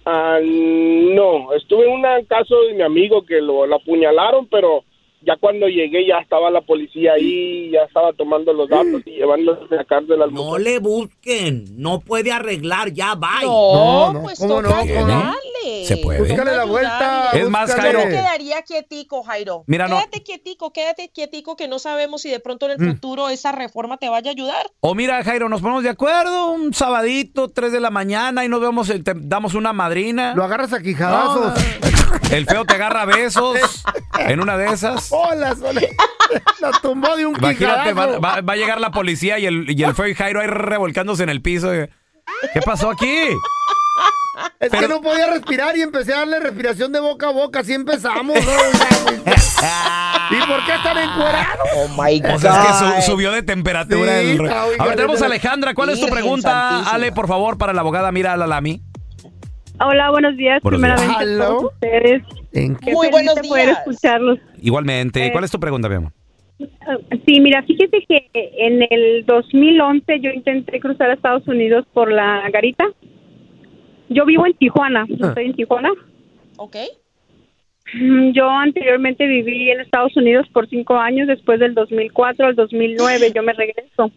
Ah, 0.05 0.39
no, 0.43 1.53
estuve 1.53 1.85
en 1.85 1.91
un 1.93 2.25
caso 2.25 2.61
de 2.67 2.73
mi 2.73 2.81
amigo 2.81 3.25
que 3.25 3.39
lo, 3.41 3.65
lo 3.65 3.77
apuñalaron, 3.77 4.47
pero 4.47 4.83
ya 5.25 5.35
cuando 5.39 5.67
llegué 5.67 6.05
ya 6.07 6.17
estaba 6.19 6.49
la 6.51 6.61
policía 6.61 7.13
ahí, 7.13 7.71
ya 7.71 7.81
estaba 7.81 8.11
tomando 8.13 8.51
los 8.53 8.69
datos 8.69 9.01
y 9.05 9.11
llevándose 9.11 9.73
a 9.73 9.77
la 9.77 9.85
cárcel 9.85 10.21
al 10.21 10.33
No 10.33 10.57
le 10.57 10.79
busquen, 10.79 11.65
no 11.77 11.99
puede 11.99 12.31
arreglar, 12.31 12.91
ya 12.91 13.15
va. 13.15 13.41
No, 13.43 14.19
pues 14.23 14.39
toca 14.39 14.79
ayudarle. 14.79 15.85
Se 15.85 15.97
puede. 15.97 16.19
Búscale 16.19 16.55
la 16.55 16.65
vuelta. 16.65 17.29
Es 17.33 17.49
más, 17.49 17.69
Yo 17.69 17.81
Jairo. 17.81 17.99
me 17.99 18.09
quedaría 18.09 18.61
quietico, 18.63 19.23
Jairo. 19.23 19.63
Mira, 19.67 19.87
no- 19.87 19.95
quédate 19.97 20.23
quietico, 20.23 20.71
quédate 20.73 21.09
quietico 21.09 21.55
que 21.55 21.67
no 21.67 21.79
sabemos 21.79 22.21
si 22.21 22.29
de 22.29 22.39
pronto 22.39 22.69
en 22.69 22.81
el 22.81 22.89
futuro 22.93 23.29
esa 23.29 23.51
reforma 23.53 23.97
te 23.97 24.09
vaya 24.09 24.31
a 24.31 24.33
ayudar. 24.33 24.65
O 24.81 24.93
mira, 24.95 25.23
Jairo, 25.23 25.47
nos 25.49 25.61
ponemos 25.61 25.83
de 25.83 25.89
acuerdo 25.89 26.51
un 26.51 26.73
sabadito, 26.73 27.47
3 27.49 27.71
de 27.71 27.79
la 27.79 27.89
mañana 27.89 28.43
y 28.45 28.49
nos 28.49 28.59
vemos, 28.61 28.89
el- 28.89 29.03
te 29.03 29.13
damos 29.15 29.53
una 29.53 29.71
madrina. 29.73 30.33
Lo 30.35 30.43
agarras 30.43 30.73
a 30.73 30.81
quijadazos. 30.81 31.53
El 32.33 32.45
feo 32.47 32.65
te 32.65 32.73
agarra 32.75 33.05
besos 33.05 33.83
en 34.19 34.39
una 34.41 34.57
de 34.57 34.67
esas. 34.67 35.09
Hola, 35.11 35.55
hola. 35.61 35.81
La 36.59 36.71
tumbó 36.81 37.15
de 37.15 37.25
un 37.27 37.35
Imagínate, 37.37 37.93
va, 37.93 38.03
quijadazo. 38.05 38.21
va- 38.21 38.41
va 38.41 38.53
a 38.53 38.55
llegar 38.55 38.79
la 38.81 38.91
policía 38.91 39.37
y 39.39 39.45
el, 39.45 39.69
y 39.69 39.83
el 39.83 39.93
feo 39.93 40.07
y 40.07 40.15
Jairo 40.15 40.41
ahí 40.41 40.47
revolcándose 40.47 41.23
en 41.23 41.29
el 41.29 41.41
piso. 41.41 41.69
¿Qué 41.71 42.61
pasó 42.65 42.89
aquí? 42.89 43.27
Es 44.59 44.71
que 44.71 44.87
no 44.87 44.99
podía 45.01 45.27
respirar 45.27 45.77
y 45.77 45.81
empecé 45.83 46.13
a 46.13 46.19
darle 46.19 46.39
respiración 46.39 46.91
de 46.91 46.99
boca 46.99 47.27
a 47.27 47.31
boca. 47.31 47.59
Así 47.59 47.73
empezamos. 47.73 48.35
¿no? 48.35 48.51
¿Y 50.31 50.37
por 50.47 50.65
qué 50.65 50.73
están 50.75 50.97
encuerados? 50.97 51.67
Oh 51.75 51.87
my 51.89 52.19
O 52.33 52.39
sea, 52.39 52.63
es 52.63 52.67
que 52.67 53.01
su- 53.05 53.11
subió 53.11 53.31
de 53.31 53.43
temperatura 53.43 54.19
Sí, 54.21 54.31
el... 54.31 54.49
A 54.49 54.85
ver, 54.85 54.95
tenemos 54.95 55.21
a 55.21 55.25
Alejandra. 55.27 55.73
¿Cuál 55.75 55.89
es 55.89 55.99
tu 55.99 56.07
pregunta, 56.07 56.49
santísima. 56.69 56.95
Ale, 56.95 57.11
por 57.11 57.27
favor, 57.27 57.57
para 57.59 57.73
la 57.73 57.81
abogada 57.81 58.11
Mira 58.11 58.33
Alalami? 58.33 58.81
Hola, 59.79 60.11
buenos 60.11 60.37
días. 60.37 60.61
Buenos 60.61 60.81
Primeramente 60.81 61.25
días. 61.25 61.39
todos 61.47 61.63
ustedes. 61.73 62.23
¿En 62.53 62.75
Qué 62.75 62.91
Muy 62.93 63.09
buenos 63.09 63.35
de 63.35 63.41
poder 63.47 63.69
escucharlos. 63.69 64.39
Igualmente. 64.61 65.25
Eh, 65.27 65.31
¿Cuál 65.31 65.43
es 65.43 65.51
tu 65.51 65.59
pregunta, 65.59 65.89
mi 65.89 65.95
amor? 65.95 66.11
Ah, 66.81 66.97
Sí, 67.25 67.39
mira, 67.41 67.63
fíjese 67.63 68.05
que 68.07 68.29
en 68.57 68.85
el 68.89 69.25
2011 69.25 70.19
yo 70.19 70.29
intenté 70.31 70.79
cruzar 70.79 71.09
a 71.09 71.13
Estados 71.13 71.47
Unidos 71.47 71.85
por 71.93 72.11
la 72.11 72.49
garita. 72.51 72.85
Yo 74.09 74.25
vivo 74.25 74.45
en 74.45 74.53
Tijuana, 74.53 75.05
yo 75.09 75.27
estoy 75.27 75.45
en 75.45 75.53
Tijuana. 75.55 75.89
¿Ok? 76.57 76.75
Mm, 77.95 78.31
Yo 78.31 78.49
anteriormente 78.49 79.25
viví 79.25 79.71
en 79.71 79.81
Estados 79.81 80.15
Unidos 80.15 80.47
por 80.53 80.69
cinco 80.69 80.95
años, 80.95 81.27
después 81.27 81.59
del 81.59 81.73
2004 81.73 82.45
al 82.47 82.55
2009 82.55 83.31
yo 83.35 83.43
me 83.43 83.53
regreso. 83.53 84.11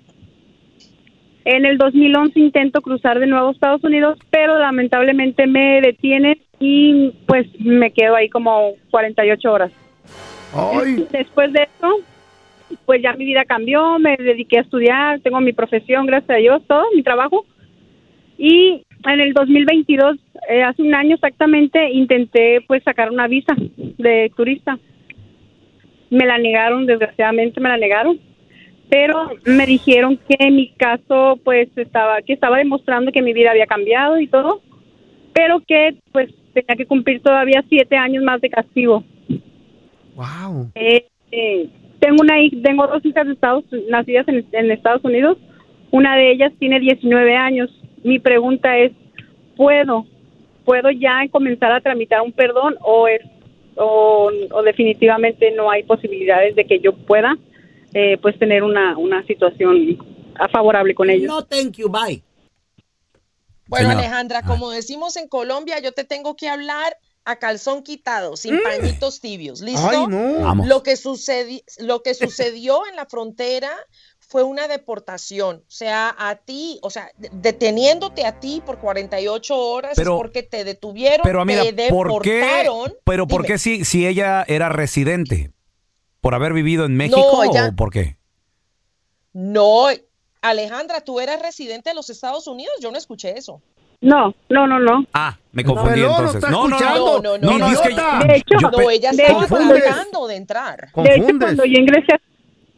En 1.47 1.65
el 1.65 1.79
2011 1.79 2.41
intento 2.41 2.83
cruzar 2.83 3.21
de 3.21 3.29
nuevo 3.29 3.47
a 3.47 3.53
Estados 3.53 3.85
Unidos, 3.85 4.19
pero 4.31 4.59
lamentablemente 4.59 5.47
me 5.47 5.81
detienen 5.81 6.39
y 6.59 7.13
pues 7.25 7.47
me 7.61 7.93
quedo 7.93 8.17
ahí 8.17 8.29
como 8.29 8.73
48 8.91 9.53
horas. 9.53 9.71
Después 11.13 11.53
de 11.53 11.63
eso, 11.63 11.99
pues 12.85 13.01
ya 13.01 13.13
mi 13.13 13.27
vida 13.27 13.45
cambió, 13.45 13.97
me 14.01 14.17
dediqué 14.17 14.59
a 14.59 14.63
estudiar, 14.63 15.21
tengo 15.21 15.41
mi 15.41 15.53
profesión, 15.53 16.07
gracias 16.07 16.31
a 16.31 16.41
Dios, 16.41 16.63
todo, 16.67 16.83
mi 16.97 17.05
trabajo. 17.05 17.47
Y 18.37 18.83
en 19.07 19.21
el 19.21 19.33
2022, 19.33 20.17
eh, 20.49 20.65
hace 20.65 20.83
un 20.83 20.97
año 20.97 21.15
exactamente, 21.15 21.93
intenté 21.93 22.61
pues 22.67 22.83
sacar 22.83 23.13
una 23.13 23.29
visa 23.29 23.55
de 23.77 24.33
turista. 24.37 24.81
Me 26.11 26.27
la 26.27 26.39
negaron, 26.39 26.87
desgraciadamente 26.87 27.61
me 27.61 27.69
la 27.69 27.77
negaron. 27.77 28.19
Pero 28.89 29.31
me 29.45 29.67
dijeron 29.67 30.19
que 30.29 30.51
mi 30.51 30.69
caso 30.71 31.39
pues 31.45 31.69
estaba 31.77 32.23
que 32.23 32.33
estaba 32.33 32.59
demostrando 32.59 33.11
que 33.13 33.23
mi 33.23 33.33
vida 33.33 33.51
había 33.51 33.67
cambiado 33.67 34.19
y 34.21 34.29
todo, 34.29 34.61
pero 35.33 35.61
que 35.61 35.97
pues 36.13 36.31
tenía 36.55 36.77
que 36.77 36.87
cumplir 36.87 37.21
todavía 37.21 37.65
siete 37.69 37.97
años 37.97 38.23
más 38.23 38.41
de 38.41 38.51
castigo. 38.51 39.03
Wow. 40.15 40.71
Eh, 40.75 41.07
eh, 41.33 41.69
tengo 41.99 42.23
una 42.23 42.35
tengo 42.63 42.87
dos 42.87 43.05
hijas 43.05 43.27
de 43.27 43.33
Estados, 43.33 43.65
nacidas 43.91 44.29
en, 44.29 44.47
en 44.53 44.71
Estados 44.71 45.05
Unidos. 45.05 45.39
Una 45.91 46.17
de 46.17 46.31
ellas 46.31 46.53
tiene 46.59 46.79
19 46.79 47.37
años. 47.37 47.71
Mi 48.05 48.19
pregunta 48.19 48.79
es, 48.79 48.93
¿puedo 49.57 50.07
puedo 50.67 50.91
ya 50.91 51.27
comenzar 51.31 51.73
a 51.73 51.81
tramitar 51.81 52.21
un 52.21 52.33
perdón 52.33 52.75
o 52.83 53.09
es 53.09 53.23
o, 53.77 54.31
o 54.51 54.63
definitivamente 54.63 55.53
no 55.53 55.71
hay 55.71 55.85
posibilidades 55.85 56.57
de 56.57 56.65
que 56.65 56.81
yo 56.81 56.93
pueda 56.93 57.39
eh, 57.95 58.19
pues 58.21 58.39
tener 58.39 58.63
una 58.63 58.97
una 58.99 59.25
situación 59.27 59.99
a- 60.35 60.49
favorable 60.49 60.95
con 60.95 61.11
ellos? 61.11 61.29
No, 61.29 61.45
thank 61.45 61.77
you, 61.77 61.89
bye. 61.89 62.23
Bueno, 63.69 63.89
Señor. 63.89 64.05
Alejandra, 64.05 64.43
como 64.43 64.71
decimos 64.71 65.17
en 65.17 65.27
Colombia, 65.29 65.81
yo 65.81 65.93
te 65.93 66.05
tengo 66.05 66.37
que 66.37 66.49
hablar 66.49 66.97
a 67.25 67.37
calzón 67.41 67.83
quitado, 67.83 68.37
sin 68.37 68.63
pañitos 68.63 69.21
tibios. 69.21 69.61
¿Listo? 69.61 69.89
Ay, 69.89 70.07
no. 70.07 70.65
Lo 70.67 70.85
que 70.85 70.93
sucedi- 70.93 71.65
lo 71.79 72.01
que 72.05 72.15
sucedió 72.15 72.87
en 72.89 72.95
la 72.95 73.07
frontera 73.07 73.73
fue 74.21 74.45
una 74.45 74.69
deportación. 74.69 75.57
O 75.67 75.71
sea, 75.71 76.15
a 76.17 76.37
ti, 76.37 76.79
o 76.83 76.91
sea, 76.91 77.11
de- 77.17 77.31
deteniéndote 77.33 78.25
a 78.25 78.39
ti 78.39 78.63
por 78.65 78.79
48 78.79 79.57
horas 79.59 79.95
Pero- 79.97 80.13
es 80.15 80.17
porque 80.19 80.45
te 80.45 80.63
detuvieron, 80.63 81.23
Pero 81.25 81.45
mira, 81.45 81.65
te 81.65 81.89
¿por 81.91 82.23
qué? 82.23 82.35
deportaron. 82.35 82.95
Pero 83.05 83.27
¿por 83.27 83.43
Dime. 83.43 83.55
qué 83.55 83.59
si, 83.59 83.85
si 83.85 84.07
ella 84.07 84.45
era 84.47 84.69
residente? 84.69 85.51
¿Por 86.27 86.35
haber 86.35 86.55
vivido 86.55 86.87
en 86.87 86.97
México 86.97 87.21
No, 87.21 87.45
ella- 87.45 87.69
o 87.69 87.77
por 87.77 87.93
qué? 87.93 88.17
No, 89.33 89.87
Alejandra, 90.43 91.01
tú 91.01 91.21
eras 91.21 91.41
residente 91.41 91.91
de 91.91 91.95
los 91.95 92.11
Estados 92.11 92.49
Unidos, 92.49 92.73
yo 92.83 92.91
no 92.91 92.99
escuché 92.99 93.39
eso. 93.39 93.63
No, 94.01 94.35
no, 94.49 94.67
no, 94.67 94.81
no. 94.81 95.07
Ah, 95.15 95.39
me 95.53 95.63
confundí 95.63 96.01
no 96.01 96.19
entonces. 96.19 96.43
No, 96.51 96.67
no, 96.67 96.81
no, 96.81 97.21
No, 97.21 97.21
no, 97.21 97.39
no. 97.39 97.49
De 97.49 98.37
hecho, 98.39 98.57
No, 98.61 98.91
ella 98.91 99.13
de 99.13 99.23
estaba 99.23 99.47
tratando 99.47 100.27
de 100.27 100.35
entrar. 100.35 100.89
De 100.97 101.15
hecho, 101.15 101.39
cuando 101.39 101.65
yo 101.65 101.79
ingresé, 101.79 102.15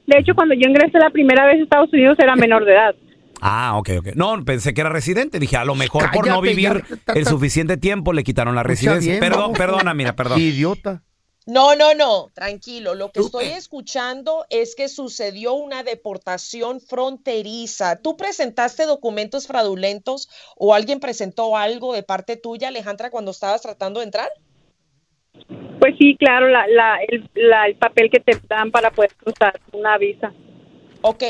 de 0.07 0.19
hecho, 0.19 0.35
cuando 0.35 0.55
yo 0.55 0.69
ingresé 0.69 0.99
la 0.99 1.09
primera 1.09 1.47
vez 1.47 1.61
a 1.61 1.63
Estados 1.63 1.91
Unidos 1.91 2.19
era 2.19 2.37
menor 2.37 2.67
de 2.67 2.73
edad. 2.75 2.95
Ah, 3.41 3.79
ok, 3.79 3.91
ok. 4.01 4.09
No, 4.15 4.45
pensé 4.45 4.75
que 4.75 4.83
era 4.83 4.91
residente. 4.91 5.39
Dije, 5.39 5.57
a 5.57 5.65
lo 5.65 5.75
mejor 5.75 6.11
por 6.11 6.27
no 6.29 6.43
vivir 6.43 6.85
ya, 6.87 7.15
el 7.15 7.25
suficiente 7.25 7.79
tiempo 7.79 8.13
le 8.13 8.25
quitaron 8.25 8.55
la 8.55 8.63
residencia. 8.63 9.13
bien, 9.13 9.21
Perdón, 9.21 9.55
perdona, 9.55 9.95
mira, 9.95 10.15
perdón. 10.15 10.39
Idiota. 10.39 11.03
No, 11.49 11.75
no, 11.75 11.95
no, 11.95 12.29
tranquilo. 12.35 12.95
Lo 12.95 13.11
que 13.11 13.21
estoy 13.21 13.47
escuchando 13.47 14.45
es 14.51 14.77
que 14.77 14.87
sucedió 14.87 15.55
una 15.55 15.83
deportación 15.83 16.79
fronteriza. 16.79 17.97
¿Tú 17.97 18.19
presentaste 18.19 18.85
documentos 18.85 19.47
fraudulentos 19.47 20.29
o 20.57 20.75
alguien 20.75 21.01
presentó 21.01 21.57
algo 21.57 21.95
de 21.95 22.03
parte 22.03 22.37
tuya, 22.37 22.69
Alejandra, 22.69 23.09
cuando 23.11 23.31
estabas 23.31 23.63
tratando 23.63 24.01
de 24.01 24.05
entrar? 24.05 24.29
Pues 25.81 25.95
sí, 25.99 26.17
claro, 26.19 26.49
la, 26.49 26.67
la, 26.69 26.99
el, 27.09 27.31
la- 27.35 27.67
el 27.67 27.77
papel 27.77 28.11
que 28.11 28.21
te 28.21 28.39
dan 28.47 28.71
para 28.71 28.91
poder 28.91 29.15
cruzar 29.15 29.59
una 29.73 29.97
visa. 29.97 30.35
Ok, 31.01 31.23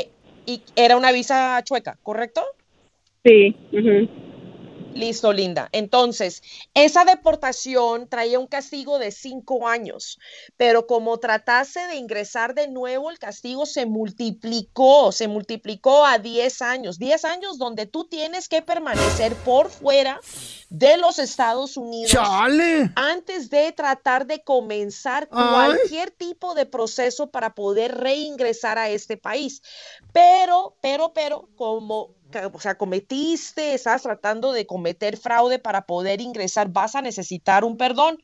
y 0.47 0.63
era 0.75 0.97
una 0.97 1.13
visa 1.13 1.63
chueca, 1.63 1.97
¿correcto? 2.03 2.43
Sí. 3.25 3.55
ujú. 3.73 4.09
Listo, 4.99 5.33
linda. 5.33 5.69
Entonces, 5.73 6.43
esa 6.75 7.05
deportación 7.05 8.09
traía 8.09 8.39
un 8.39 8.47
castigo 8.47 8.99
de 8.99 9.13
cinco 9.13 9.69
años, 9.69 10.19
pero 10.57 10.87
como 10.87 11.19
tratase 11.19 11.81
de 11.87 11.97
ingresar 11.97 12.55
de 12.55 12.69
nuevo, 12.69 13.11
el 13.11 13.19
castigo 13.19 13.67
se 13.67 13.87
multiplicó, 13.87 15.13
se 15.13 15.29
multiplicó 15.29 16.05
a 16.05 16.19
10 16.19 16.63
años. 16.63 16.99
10 16.99 17.25
años 17.25 17.59
donde 17.59 17.87
tú 17.87 18.05
tienes 18.05 18.49
que 18.49 18.63
permanecer 18.63 19.35
por 19.37 19.71
fuera 19.71 20.21
de 20.71 20.97
los 20.99 21.19
Estados 21.19 21.77
Unidos 21.77 22.13
¡Chale! 22.13 22.91
antes 22.95 23.51
de 23.51 23.73
tratar 23.73 24.27
de 24.27 24.43
comenzar 24.43 25.29
Ay. 25.31 25.49
cualquier 25.53 26.11
tipo 26.11 26.55
de 26.55 26.67
proceso 26.67 27.31
para 27.31 27.55
poder 27.55 27.97
reingresar 27.97 28.79
a 28.79 28.89
este 28.89 29.17
país. 29.17 29.63
Pero, 30.13 30.77
pero, 30.81 31.13
pero, 31.13 31.49
como 31.57 32.18
o 32.53 32.61
sea, 32.61 32.77
cometiste, 32.77 33.75
estás 33.75 34.03
tratando 34.03 34.53
de 34.53 34.67
cometer 34.67 35.17
fraude 35.17 35.59
para 35.59 35.83
poder 35.87 36.21
ingresar, 36.21 36.69
vas 36.69 36.95
a 36.95 37.03
necesitar 37.03 37.65
un 37.65 37.77
perdón. 37.77 38.19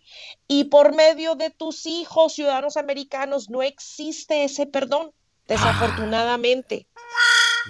Y 0.47 0.65
por 0.65 0.95
medio 0.95 1.35
de 1.35 1.51
tus 1.51 1.87
hijos 1.87 2.35
ciudadanos 2.35 2.77
americanos 2.77 3.49
no 3.51 3.63
existe 3.63 4.45
ese 4.45 4.67
perdón, 4.67 5.11
desafortunadamente. 5.47 6.87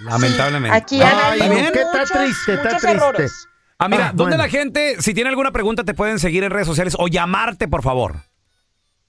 Lamentablemente. 0.03 0.75
Aquí 0.77 1.01
Ah, 1.01 1.29
habido 1.29 1.45
¿está 1.45 1.53
bien? 1.55 1.73
¿Qué 1.73 1.81
está 1.81 1.99
muchos, 1.99 2.11
triste? 2.11 2.53
Está 2.53 2.63
muchos 2.65 2.81
triste. 2.81 2.97
errores. 2.97 3.47
Ah, 3.77 3.87
mira, 3.89 4.07
Ah, 4.07 4.11
¿dónde 4.13 4.35
bueno. 4.35 4.43
la 4.43 4.49
gente, 4.49 5.01
si 5.01 5.13
tiene 5.13 5.29
alguna 5.29 5.51
pregunta, 5.51 5.83
te 5.83 5.93
pueden 5.93 6.19
seguir 6.19 6.43
en 6.43 6.51
redes 6.51 6.67
sociales 6.67 6.95
o 6.97 7.07
llamarte, 7.07 7.67
por 7.67 7.81
favor? 7.83 8.23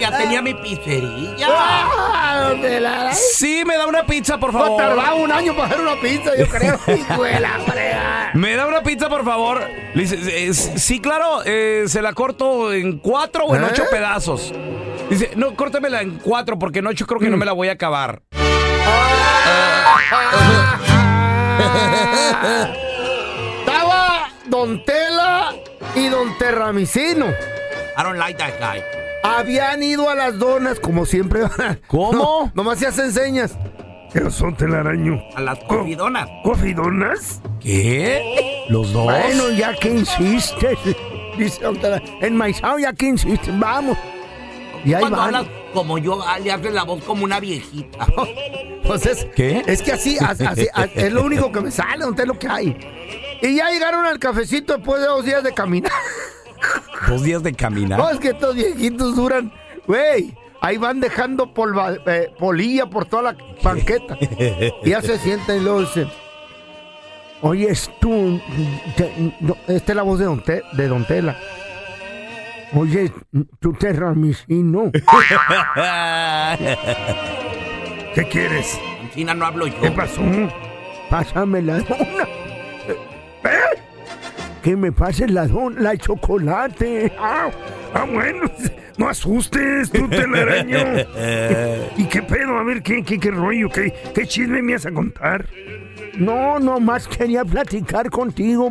Ya 0.00 0.16
tenía 0.16 0.40
mi 0.40 0.54
pizzería. 0.54 1.46
Ah, 1.50 2.52
la- 2.80 3.12
Sí, 3.12 3.64
me 3.66 3.76
da 3.76 3.86
una 3.86 4.06
pizza, 4.06 4.38
por 4.38 4.52
No, 4.52 4.58
favor. 4.60 4.76
tardaba 4.80 5.14
un 5.14 5.32
año 5.32 5.54
para 5.54 5.68
hacer 5.68 5.80
una 5.80 6.00
pizza, 6.00 6.30
yo 6.38 6.46
creo. 6.46 6.78
¿Me 8.34 8.54
da 8.56 8.66
una 8.66 8.82
pizza, 8.82 9.08
por 9.08 9.24
favor? 9.24 9.60
Le 9.94 10.02
dice, 10.02 10.46
eh, 10.46 10.54
sí, 10.54 11.00
claro, 11.00 11.40
eh, 11.44 11.84
se 11.88 12.00
la 12.02 12.12
corto 12.12 12.72
en 12.72 12.98
cuatro 12.98 13.46
o 13.46 13.56
en 13.56 13.64
¿Eh? 13.64 13.68
ocho 13.72 13.84
pedazos. 13.90 14.52
Dice, 15.10 15.32
no, 15.34 15.54
córtamela 15.56 16.00
en 16.02 16.18
cuatro 16.18 16.58
porque 16.58 16.78
en 16.78 16.86
ocho 16.86 17.06
creo 17.06 17.18
que 17.20 17.28
no 17.28 17.36
Mm. 17.36 17.40
me 17.40 17.46
la 17.46 17.52
voy 17.52 17.68
a 17.68 17.72
acabar. 17.72 18.22
Estaba 23.60 24.28
Don 24.46 24.84
Tela 24.84 25.52
y 25.94 26.08
Don 26.08 26.36
Terramicino. 26.38 27.26
I 28.00 28.02
don't 28.02 28.16
like 28.16 28.38
that 28.38 28.58
guy. 28.58 28.82
Habían 29.22 29.82
ido 29.82 30.08
a 30.08 30.14
las 30.14 30.38
donas, 30.38 30.80
como 30.80 31.04
siempre. 31.04 31.42
¿Cómo? 31.86 32.12
No, 32.12 32.52
nomás 32.54 32.78
se 32.78 32.86
hacen 32.86 33.12
señas. 33.12 33.58
Pero 34.10 34.30
son 34.30 34.56
telaraño. 34.56 35.20
A 35.36 35.42
las 35.42 35.58
cofidonas. 35.64 36.26
¿Cofidonas? 36.42 37.42
¿Qué? 37.60 38.64
¿Los 38.70 38.90
dos? 38.94 39.04
Bueno, 39.04 39.50
ya 39.50 39.74
que 39.76 39.90
insistes. 39.90 40.78
Dice 41.38 41.62
Don 41.62 41.78
Tela. 41.78 42.00
Enmaizado, 42.22 42.78
ya 42.78 42.94
que 42.94 43.08
insistes. 43.08 43.58
Vamos. 43.58 43.98
Y 44.82 44.94
ahí 44.94 45.02
van. 45.02 45.14
hablas 45.14 45.46
como 45.74 45.98
yo, 45.98 46.24
le 46.42 46.52
haces 46.52 46.72
la 46.72 46.84
voz 46.84 47.04
como 47.04 47.24
una 47.24 47.38
viejita. 47.38 48.06
Pues 48.82 49.06
es, 49.06 49.24
¿Qué? 49.36 49.62
es 49.66 49.82
que 49.82 49.92
así, 49.92 50.16
así, 50.18 50.44
así, 50.44 50.66
es 50.96 51.12
lo 51.12 51.22
único 51.22 51.52
que 51.52 51.60
me 51.60 51.70
sale, 51.70 52.02
Don 52.02 52.16
Tela, 52.16 52.32
lo 52.32 52.38
que 52.40 52.48
hay. 52.48 52.76
Y 53.40 53.54
ya 53.54 53.70
llegaron 53.70 54.04
al 54.04 54.18
cafecito 54.18 54.74
después 54.74 55.00
de 55.00 55.06
dos 55.06 55.24
días 55.24 55.44
de 55.44 55.54
caminar. 55.54 55.92
Dos 57.10 57.22
días 57.24 57.42
de 57.42 57.52
caminar. 57.52 57.98
No, 57.98 58.08
es 58.10 58.18
que 58.20 58.28
estos 58.28 58.54
viejitos 58.54 59.16
duran, 59.16 59.52
güey. 59.86 60.34
Ahí 60.62 60.76
van 60.76 61.00
dejando 61.00 61.52
polva, 61.54 61.94
eh, 62.06 62.30
polilla 62.38 62.86
por 62.86 63.06
toda 63.06 63.32
la 63.32 63.36
banqueta. 63.62 64.16
Y 64.20 64.80
ya 64.90 65.00
se 65.02 65.18
sientan 65.18 65.56
y 65.56 65.60
luego 65.60 65.80
dicen, 65.80 66.08
oye, 67.42 67.70
es 67.70 67.90
tú, 67.98 68.38
te- 68.96 69.10
no, 69.40 69.56
esta 69.68 69.92
es 69.92 69.96
la 69.96 70.02
voz 70.02 70.18
de 70.18 70.26
Don, 70.26 70.42
Te- 70.42 70.62
de 70.74 70.88
Don 70.88 71.04
Tela. 71.06 71.36
Oye, 72.74 73.10
tú 73.58 73.72
te 73.72 73.90
ramicino. 73.92 74.92
¿Qué 78.14 78.24
quieres? 78.28 78.78
Encina 79.02 79.34
no 79.34 79.46
hablo 79.46 79.66
yo. 79.66 79.80
¿Qué 79.80 79.90
pasó? 79.90 80.20
Pásame 81.08 81.62
la 81.62 81.78
dona. 81.80 82.28
Que 84.62 84.76
me 84.76 84.92
pases 84.92 85.30
la 85.30 85.46
la 85.78 85.96
chocolate. 85.96 87.12
Ah, 87.18 87.50
ah, 87.94 88.04
bueno. 88.10 88.42
No 88.98 89.08
asustes, 89.08 89.90
tú 89.90 90.06
telaraño. 90.08 90.78
¿Y 91.96 92.04
qué 92.04 92.22
pedo? 92.22 92.58
A 92.58 92.64
ver, 92.64 92.82
¿qué, 92.82 93.02
qué, 93.02 93.18
qué 93.18 93.30
rollo? 93.30 93.70
¿Qué, 93.70 93.94
¿Qué 94.14 94.26
chisme 94.26 94.60
me 94.60 94.74
vas 94.74 94.84
a 94.84 94.90
contar? 94.92 95.46
No, 96.18 96.58
nomás 96.58 97.08
quería 97.08 97.42
platicar 97.44 98.10
contigo 98.10 98.70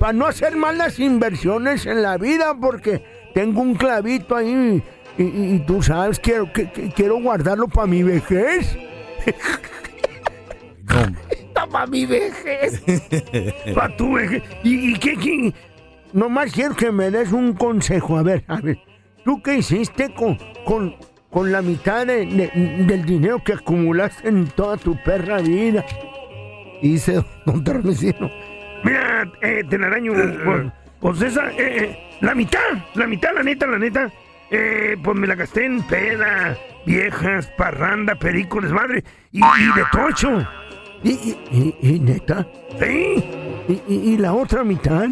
para 0.00 0.12
no 0.12 0.26
hacer 0.26 0.56
malas 0.56 0.98
inversiones 0.98 1.86
en 1.86 2.02
la 2.02 2.16
vida 2.16 2.54
porque 2.60 3.04
tengo 3.34 3.60
un 3.60 3.74
clavito 3.76 4.34
ahí 4.34 4.82
y, 5.16 5.22
y- 5.22 5.54
y 5.54 5.58
tú 5.60 5.80
sabes, 5.80 6.18
quiero, 6.18 6.52
que, 6.52 6.70
que- 6.72 6.90
quiero 6.90 7.20
guardarlo 7.20 7.68
para 7.68 7.86
mi 7.86 8.02
vejez. 8.02 8.76
para 11.70 11.86
mi 11.86 12.06
vejez. 12.06 12.82
Para 13.74 13.96
tu 13.96 14.14
vejez. 14.14 14.42
¿Y, 14.64 14.92
y 14.92 14.98
qué, 14.98 15.16
qué? 15.16 15.52
Nomás 16.12 16.52
quiero 16.52 16.74
que 16.74 16.90
me 16.90 17.10
des 17.10 17.32
un 17.32 17.52
consejo. 17.54 18.16
A 18.18 18.22
ver, 18.22 18.44
a 18.48 18.60
ver. 18.60 18.78
¿Tú 19.24 19.42
qué 19.42 19.56
hiciste 19.58 20.12
con, 20.14 20.38
con, 20.64 20.96
con 21.30 21.52
la 21.52 21.60
mitad 21.62 22.06
de- 22.06 22.24
de- 22.26 22.84
del 22.84 23.04
dinero 23.04 23.42
que 23.44 23.52
acumulaste 23.52 24.28
en 24.28 24.46
toda 24.48 24.76
tu 24.76 24.96
perra 25.04 25.38
vida? 25.38 25.84
Dice 26.82 27.22
don 27.44 27.62
Termicino. 27.64 28.30
Mira, 28.84 29.24
eh, 29.42 29.62
telaraño, 29.68 30.12
pues, 30.44 30.72
pues 31.00 31.22
esa, 31.22 31.50
eh, 31.52 31.56
eh, 31.58 31.98
la 32.20 32.34
mitad, 32.34 32.60
la 32.94 33.06
mitad, 33.06 33.34
la 33.34 33.42
neta, 33.42 33.66
la 33.66 33.78
neta, 33.78 34.10
eh, 34.50 34.96
pues 35.02 35.16
me 35.18 35.26
la 35.26 35.34
gasté 35.34 35.64
en 35.66 35.82
peda, 35.82 36.56
viejas, 36.86 37.48
parranda, 37.58 38.14
perico, 38.14 38.60
desmadre 38.60 39.02
y, 39.32 39.40
y 39.40 39.66
de 39.74 39.84
tocho. 39.92 40.46
¿Y, 41.02 41.10
y, 41.10 41.38
y- 41.50 41.76
y 41.94 42.00
neta? 42.00 42.46
Sí. 42.80 43.24
¿Y, 43.68 43.82
y- 43.88 44.12
y 44.12 44.16
la 44.16 44.32
otra 44.32 44.64
mitad? 44.64 45.04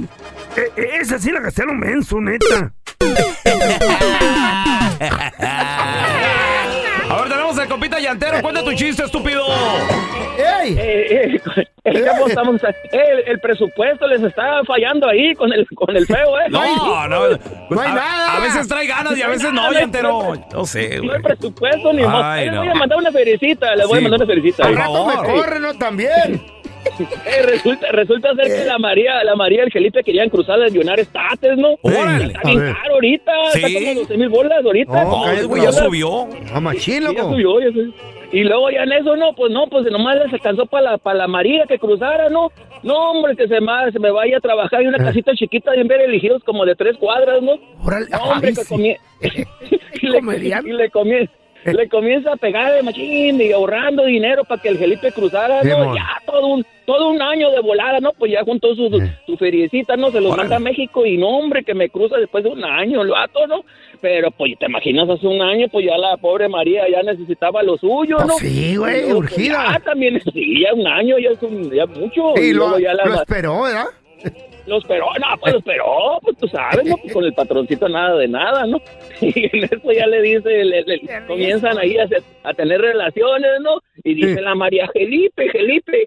Eh, 0.57 0.70
eh, 0.77 0.88
esa 1.01 1.18
sí 1.18 1.31
la 1.31 1.40
gasté 1.40 1.62
a 1.62 1.66
lo 1.66 1.75
menso, 1.75 2.20
neta. 2.20 2.72
El 7.66 7.70
compita 7.72 7.98
llantero. 7.98 8.40
Cuenta 8.42 8.62
tu 8.62 8.72
chiste, 8.74 9.02
estúpido. 9.02 9.44
¡Ey! 10.62 10.76
Eh, 10.79 11.40
eh, 11.85 12.05
¿cómo 12.11 12.29
estamos? 12.29 12.61
El, 12.92 13.18
el 13.26 13.40
presupuesto 13.40 14.07
les 14.07 14.22
está 14.22 14.62
fallando 14.64 15.09
ahí 15.09 15.35
con 15.35 15.52
el, 15.52 15.66
con 15.74 15.96
el 15.96 16.07
feo, 16.07 16.38
¿eh? 16.38 16.44
No, 16.48 17.09
no. 17.09 17.29
No 17.70 17.81
hay 17.81 17.90
a, 17.90 17.94
nada. 17.94 18.37
a 18.37 18.40
veces 18.40 18.68
trae 18.68 18.87
ganas 18.87 19.18
y 19.18 19.22
a 19.22 19.29
veces 19.29 19.52
no, 19.52 19.72
llantero. 19.72 20.35
No 20.52 20.64
sé, 20.64 20.96
No 20.98 21.02
güey. 21.05 21.16
hay 21.16 21.22
presupuesto 21.22 21.92
ni. 21.92 22.02
Ay, 22.07 22.44
Les 22.44 22.55
no. 22.55 22.61
voy 22.61 22.68
a 22.68 22.74
mandar 22.74 22.98
una 22.98 23.11
felicita, 23.11 23.74
les 23.74 23.87
voy 23.88 23.98
a 23.98 24.02
mandar 24.02 24.20
una 24.20 24.26
felicita. 24.33 24.64
Al 24.66 24.76
rato 24.76 25.07
me 25.07 25.14
corren, 25.16 25.62
¿no? 25.62 25.74
También. 25.74 26.46
Eh, 27.27 27.42
resulta, 27.42 27.87
resulta 27.92 28.35
ser 28.35 28.46
que 28.46 28.64
la 28.64 28.79
María, 28.79 29.22
la 29.25 29.35
María 29.37 29.61
y 29.61 29.66
el 29.66 29.72
Felipe 29.72 30.03
querían 30.03 30.29
cruzar 30.31 30.59
el 30.61 30.72
United 30.77 31.01
States, 31.01 31.57
¿no? 31.59 31.77
Órale. 31.83 32.25
Está 32.27 32.40
bien 32.44 32.59
caro 32.75 32.94
ahorita, 32.94 33.33
Sí. 33.53 33.62
está 33.64 33.79
como 33.79 34.01
12 34.01 34.16
mil 34.16 34.29
bolas 34.29 34.64
ahorita. 34.64 35.05
No, 35.05 35.25
Ay, 35.25 35.42
güey, 35.44 35.62
ya 35.62 35.72
subió. 35.72 36.29
A 36.55 36.61
machín, 36.61 36.81
Sí, 36.94 37.01
ya 37.03 37.09
loco. 37.22 37.31
subió, 37.33 37.61
ya 37.61 37.68
subió. 37.72 37.92
Y 38.33 38.42
luego 38.42 38.70
ya 38.70 38.83
en 38.83 38.92
eso, 38.92 39.16
no, 39.16 39.35
pues 39.35 39.53
no, 39.53 39.66
pues 39.68 39.85
nomás 39.90 40.16
les 40.18 40.33
alcanzó 40.33 40.66
para 40.66 40.92
la, 40.92 40.99
para 40.99 41.18
la 41.18 41.29
María 41.29 41.64
que 41.68 41.79
cruzara, 41.79 42.29
¿no? 42.29 42.51
No, 42.83 43.11
hombre, 43.12 43.37
que 43.37 43.46
se, 43.49 43.61
ma- 43.61 43.90
se 43.90 43.99
me 44.01 44.11
vaya 44.11 44.38
a 44.38 44.40
trabajar 44.40 44.81
en 44.83 44.88
una 44.88 44.99
casita 44.99 45.33
chiquita 45.35 45.72
bien 45.72 45.87
ver 45.88 46.01
elegidos 46.01 46.42
como 46.44 46.64
de 46.64 46.75
tres 46.75 46.96
cuadras, 46.99 47.40
¿no? 47.42 47.53
Órale, 47.85 48.07
No, 48.11 48.18
hombre, 48.25 48.49
ay, 48.49 48.55
que 48.55 48.64
sí. 48.64 48.75
comie- 48.75 48.99
y, 50.03 50.07
le, 50.09 50.18
y 50.18 50.72
le 50.72 50.90
comie- 50.90 51.29
le 51.64 51.88
comienza 51.88 52.33
a 52.33 52.37
pegar 52.37 52.72
de 52.75 52.83
machín 52.83 53.40
y 53.40 53.53
ahorrando 53.53 54.05
dinero 54.05 54.44
para 54.44 54.61
que 54.61 54.68
el 54.68 54.79
Felipe 54.79 55.12
cruzara, 55.12 55.62
¿no? 55.62 55.94
Ya 55.94 56.07
todo 56.27 56.46
un, 56.49 56.66
todo 56.87 57.09
un 57.11 57.20
año 57.20 57.51
de 57.51 57.61
volada, 57.61 58.01
¿no? 58.01 58.12
Pues 58.12 58.33
ya 58.33 58.42
juntó 58.44 58.75
su, 58.75 58.88
su 59.27 59.37
feriecita, 59.37 59.96
¿no? 59.96 60.11
Se 60.11 60.20
los 60.20 60.37
manda 60.37 60.57
a 60.57 60.61
México 60.61 61.05
y 61.05 61.18
no, 61.18 61.29
hombre, 61.29 61.64
que 61.64 61.75
me 61.75 61.90
cruza 61.90 62.16
después 62.16 62.44
de 62.44 62.51
un 62.51 62.64
año 62.64 63.03
el 63.03 63.09
vato, 63.11 63.46
¿no? 63.46 63.64
Pero 64.01 64.31
pues 64.31 64.59
te 64.59 64.66
imaginas 64.66 65.09
hace 65.11 65.27
un 65.27 65.42
año, 65.42 65.66
pues 65.70 65.85
ya 65.87 65.99
la 65.99 66.16
pobre 66.16 66.49
María 66.49 66.85
ya 66.90 67.03
necesitaba 67.03 67.62
lo 67.62 67.77
suyo, 67.77 68.16
Pues 68.16 68.29
¿no? 68.29 68.35
sí, 68.38 68.77
güey, 68.77 69.01
Y 69.01 69.03
pues, 69.05 69.14
urgida. 69.14 69.72
Ya 69.72 69.81
también, 69.81 70.20
sí, 70.33 70.62
ya 70.62 70.72
un 70.75 70.87
año, 70.87 71.18
ya 71.18 71.31
es 71.31 71.42
un, 71.42 71.70
ya 71.70 71.87
mucho. 71.87 72.35
Y 72.37 72.53
lo, 72.53 72.68
luego 72.68 72.79
ya 72.79 72.94
la, 72.94 73.05
lo 73.05 73.14
esperó, 73.14 73.62
¿verdad? 73.62 73.87
Lo 74.66 74.79
esperó, 74.79 75.07
no, 75.20 75.26
pues 75.40 75.52
lo 75.52 75.59
esperó, 75.61 76.18
pues 76.22 76.37
tú 76.38 76.48
sabes, 76.48 76.85
¿no? 76.85 76.96
Pues 76.96 77.12
con 77.12 77.24
el 77.24 77.35
patroncito 77.35 77.88
nada 77.88 78.16
de 78.16 78.29
nada, 78.29 78.66
¿no? 78.66 78.79
Y 79.20 79.57
en 79.57 79.64
eso 79.64 79.92
ya 79.92 80.07
le 80.07 80.22
dice, 80.22 80.64
le- 80.64 80.83
le- 80.83 81.26
comienzan 81.26 81.79
ahí 81.79 81.96
a, 81.98 82.55
tener 82.55 82.81
relaciones, 82.81 83.50
¿no? 83.62 83.79
Y 84.05 84.14
dice 84.14 84.37
Sí. 84.37 84.40
la 84.42 84.55
María, 84.55 84.88
Felipe, 84.92 85.50
Felipe, 85.50 86.07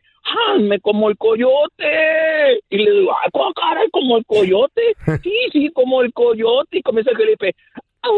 ¡hazme 0.54 0.80
como 0.80 1.10
el 1.10 1.18
coyote! 1.18 2.60
Y 2.70 2.78
le 2.78 2.92
digo, 2.92 3.12
¡ah, 3.12 3.28
¿cómo 3.32 3.52
caray, 3.54 3.90
como 3.92 4.18
el 4.18 4.26
coyote! 4.26 4.82
Sí, 5.24 5.34
sí, 5.52 5.70
como 5.74 6.02
el 6.02 6.14
coyote. 6.14 6.78
Y 6.78 6.82
comienza 6.82 7.12
Felipe, 7.16 7.54
¡au! 8.02 8.14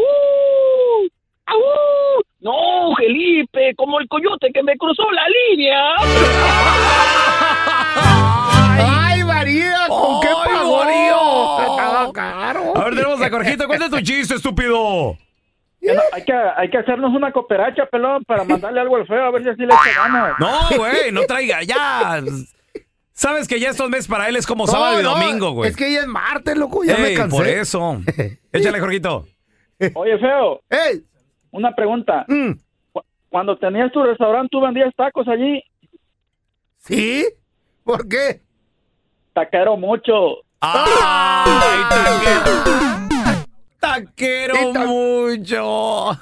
¡au! 1.46 2.22
No, 2.40 2.94
Felipe, 2.96 3.74
como 3.76 3.98
el 4.00 4.08
coyote 4.08 4.50
que 4.52 4.62
me 4.62 4.76
cruzó 4.76 5.04
la 5.12 5.26
línea. 5.28 5.94
¡Ay, 9.22 9.26
María! 9.26 9.76
¿Con 9.88 10.20
qué 10.20 10.28
¡Ay, 10.28 10.50
pagó? 10.52 10.82
Estaba 10.82 12.12
caro. 12.12 12.76
A 12.76 12.84
ver, 12.84 12.94
tenemos 12.94 13.20
a 13.20 13.30
Jorgito. 13.30 13.66
Cuenta 13.66 13.88
tu 13.88 14.00
chiste, 14.00 14.34
estúpido. 14.34 15.16
Ya 15.80 15.94
no, 15.94 16.00
hay, 16.12 16.24
que, 16.24 16.32
hay 16.32 16.70
que 16.70 16.78
hacernos 16.78 17.12
una 17.12 17.32
cooperacha, 17.32 17.86
pelón, 17.86 18.22
para 18.24 18.44
mandarle 18.44 18.80
algo 18.80 18.96
al 18.96 19.06
feo, 19.06 19.24
a 19.24 19.30
ver 19.32 19.42
si 19.42 19.48
así 19.48 19.60
le 19.62 19.74
echa 19.74 20.02
ganas. 20.02 20.34
No, 20.38 20.76
güey, 20.78 21.10
no 21.10 21.22
traiga, 21.22 21.62
ya. 21.64 22.22
Sabes 23.12 23.48
que 23.48 23.58
ya 23.58 23.70
estos 23.70 23.90
meses 23.90 24.06
para 24.06 24.28
él 24.28 24.36
es 24.36 24.46
como 24.46 24.66
sábado 24.66 25.00
y 25.00 25.02
No, 25.02 25.10
domingo, 25.14 25.50
güey. 25.52 25.70
Es 25.70 25.76
que 25.76 25.92
ya 25.92 26.00
es 26.00 26.06
martes, 26.06 26.56
loco, 26.56 26.84
ya 26.84 26.96
me 26.98 27.14
cansé. 27.14 27.36
por 27.36 27.46
eso. 27.48 28.00
Échale, 28.52 28.78
Jorgito. 28.80 29.26
Oye, 29.94 30.18
feo. 30.18 30.60
¡Ey! 30.70 31.02
Una 31.50 31.74
pregunta. 31.74 32.24
Mm. 32.28 32.52
Cu- 32.92 33.02
Cuando 33.28 33.58
tenías 33.58 33.90
tu 33.92 34.02
restaurante, 34.04 34.48
¿tú 34.52 34.60
vendías 34.60 34.94
tacos 34.96 35.26
allí? 35.28 35.62
¿Sí? 36.78 37.26
¿Por 37.84 38.08
qué? 38.08 38.40
Taquero 39.32 39.76
mucho. 39.76 40.38
¡Ay, 40.60 41.82
taquero! 41.90 42.62
Taquero 43.80 44.72
mucho. 44.86 46.18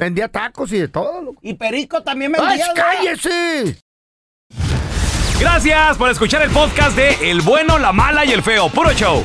Vendía 0.00 0.28
tacos 0.28 0.72
y 0.72 0.78
de 0.80 0.88
todo, 0.88 1.22
loco. 1.22 1.38
Y 1.42 1.54
Perico 1.54 2.02
también 2.02 2.32
¡Ay, 2.38 2.58
vendía. 2.58 2.74
cállese! 2.74 3.78
Gracias 5.40 5.96
por 5.96 6.10
escuchar 6.10 6.42
el 6.42 6.50
podcast 6.50 6.96
de 6.96 7.30
El 7.30 7.40
Bueno, 7.40 7.78
la 7.78 7.92
Mala 7.92 8.24
y 8.24 8.32
el 8.32 8.42
Feo. 8.42 8.68
Puro 8.68 8.92
show. 8.92 9.24